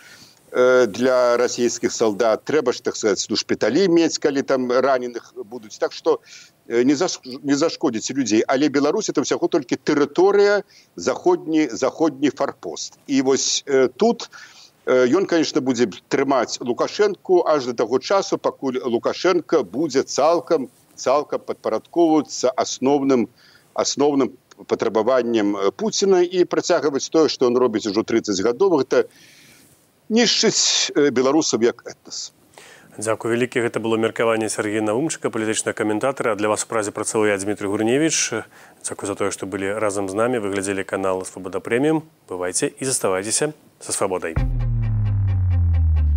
для 0.50 1.36
расійскіх 1.38 1.92
салдат 1.94 2.42
трэба 2.44 2.72
ж 2.72 2.82
так 2.82 2.96
сказать 2.96 3.26
ну 3.30 3.36
шпіталі 3.36 3.86
мець 3.88 4.18
калі 4.18 4.42
там 4.42 4.72
раненых 4.72 5.34
будуць 5.36 5.78
так 5.78 5.92
что 5.92 6.18
Э, 6.70 6.84
не, 6.84 6.94
заш... 6.94 7.18
не 7.24 7.56
зашкодзіць 7.58 8.14
людзей 8.14 8.42
але 8.46 8.68
Беларусь 8.68 9.10
это 9.10 9.24
ўсяго 9.26 9.50
толькі 9.50 9.74
тэрыторыя 9.74 10.62
заходні 10.94 11.66
заходні 11.66 12.30
фарпост 12.30 12.94
і 13.10 13.26
вось 13.26 13.66
э, 13.66 13.88
тут 13.90 14.30
ён 14.86 15.24
э, 15.24 15.26
конечно 15.26 15.60
будзе 15.66 15.90
трымаць 16.06 16.62
лукашэнку 16.62 17.42
аж 17.42 17.66
до 17.66 17.74
таго 17.74 17.98
часу 17.98 18.38
пакуль 18.38 18.78
лукашенко 18.78 19.64
будзе 19.66 20.06
цалкам 20.06 20.70
цалкам 20.94 21.42
падпарадковваюцца 21.42 22.54
асноўным 22.54 23.26
асноўным 23.74 24.38
патрабаваннем 24.70 25.56
Пуціна 25.74 26.22
і 26.22 26.44
працягваць 26.44 27.10
тое, 27.10 27.26
што 27.26 27.50
ён 27.50 27.58
робіць 27.58 27.90
ужо 27.90 28.06
30 28.06 28.46
гадоў 28.46 28.78
гэта 28.84 29.10
нішчыць 30.10 30.90
беларусаў 30.92 31.62
як 31.62 31.86
этас. 31.86 32.34
Дзякую 32.98 33.32
вялікі 33.32 33.62
гэта 33.62 33.80
было 33.80 33.96
меркаванне 33.96 34.50
Сергея 34.50 34.82
Наумчыка 34.82 35.30
палітычнага 35.30 35.72
каментатара. 35.72 36.34
Для 36.34 36.50
вас 36.50 36.64
у 36.64 36.68
празе 36.68 36.90
працаваў 36.90 37.30
я 37.30 37.38
Дмітрий 37.38 37.70
Гурневіч. 37.70 38.44
Дзякую 38.82 39.06
за 39.06 39.14
тое 39.14 39.30
што 39.30 39.46
былі 39.46 39.78
разам 39.78 40.10
з 40.10 40.14
намі 40.18 40.42
выглядзелі 40.42 40.84
канал 40.84 41.24
свабода 41.24 41.62
прэміум 41.62 42.02
бывайце 42.28 42.68
і 42.68 42.84
заставайцеся 42.84 43.54
са 43.80 43.92
свабодай. 43.92 44.34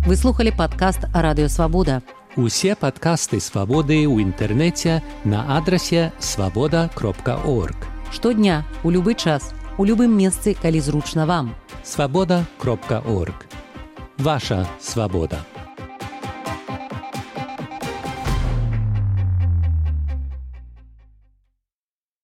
Вы 0.04 0.16
слухали 0.16 0.50
падкаст 0.50 1.08
радыёвабода 1.14 2.02
Усе 2.36 2.74
падкасты 2.74 3.40
свабоды 3.40 4.04
ў 4.04 4.20
інтэрнэце 4.26 5.00
на 5.24 5.56
адрасе 5.56 6.12
свабода 6.18 6.90
кропка 6.92 7.38
орг 7.46 7.86
Штодня 8.12 8.66
у 8.82 8.90
любы 8.90 9.14
час 9.14 9.54
у 9.78 9.86
любым 9.86 10.12
месцы 10.18 10.52
калі 10.60 10.80
зручна 10.80 11.24
вам. 11.26 11.54
Свабода 11.82 12.44
кропка 12.58 13.00
орг 13.06 13.46
Ваша 14.18 14.68
свабода. 14.80 15.44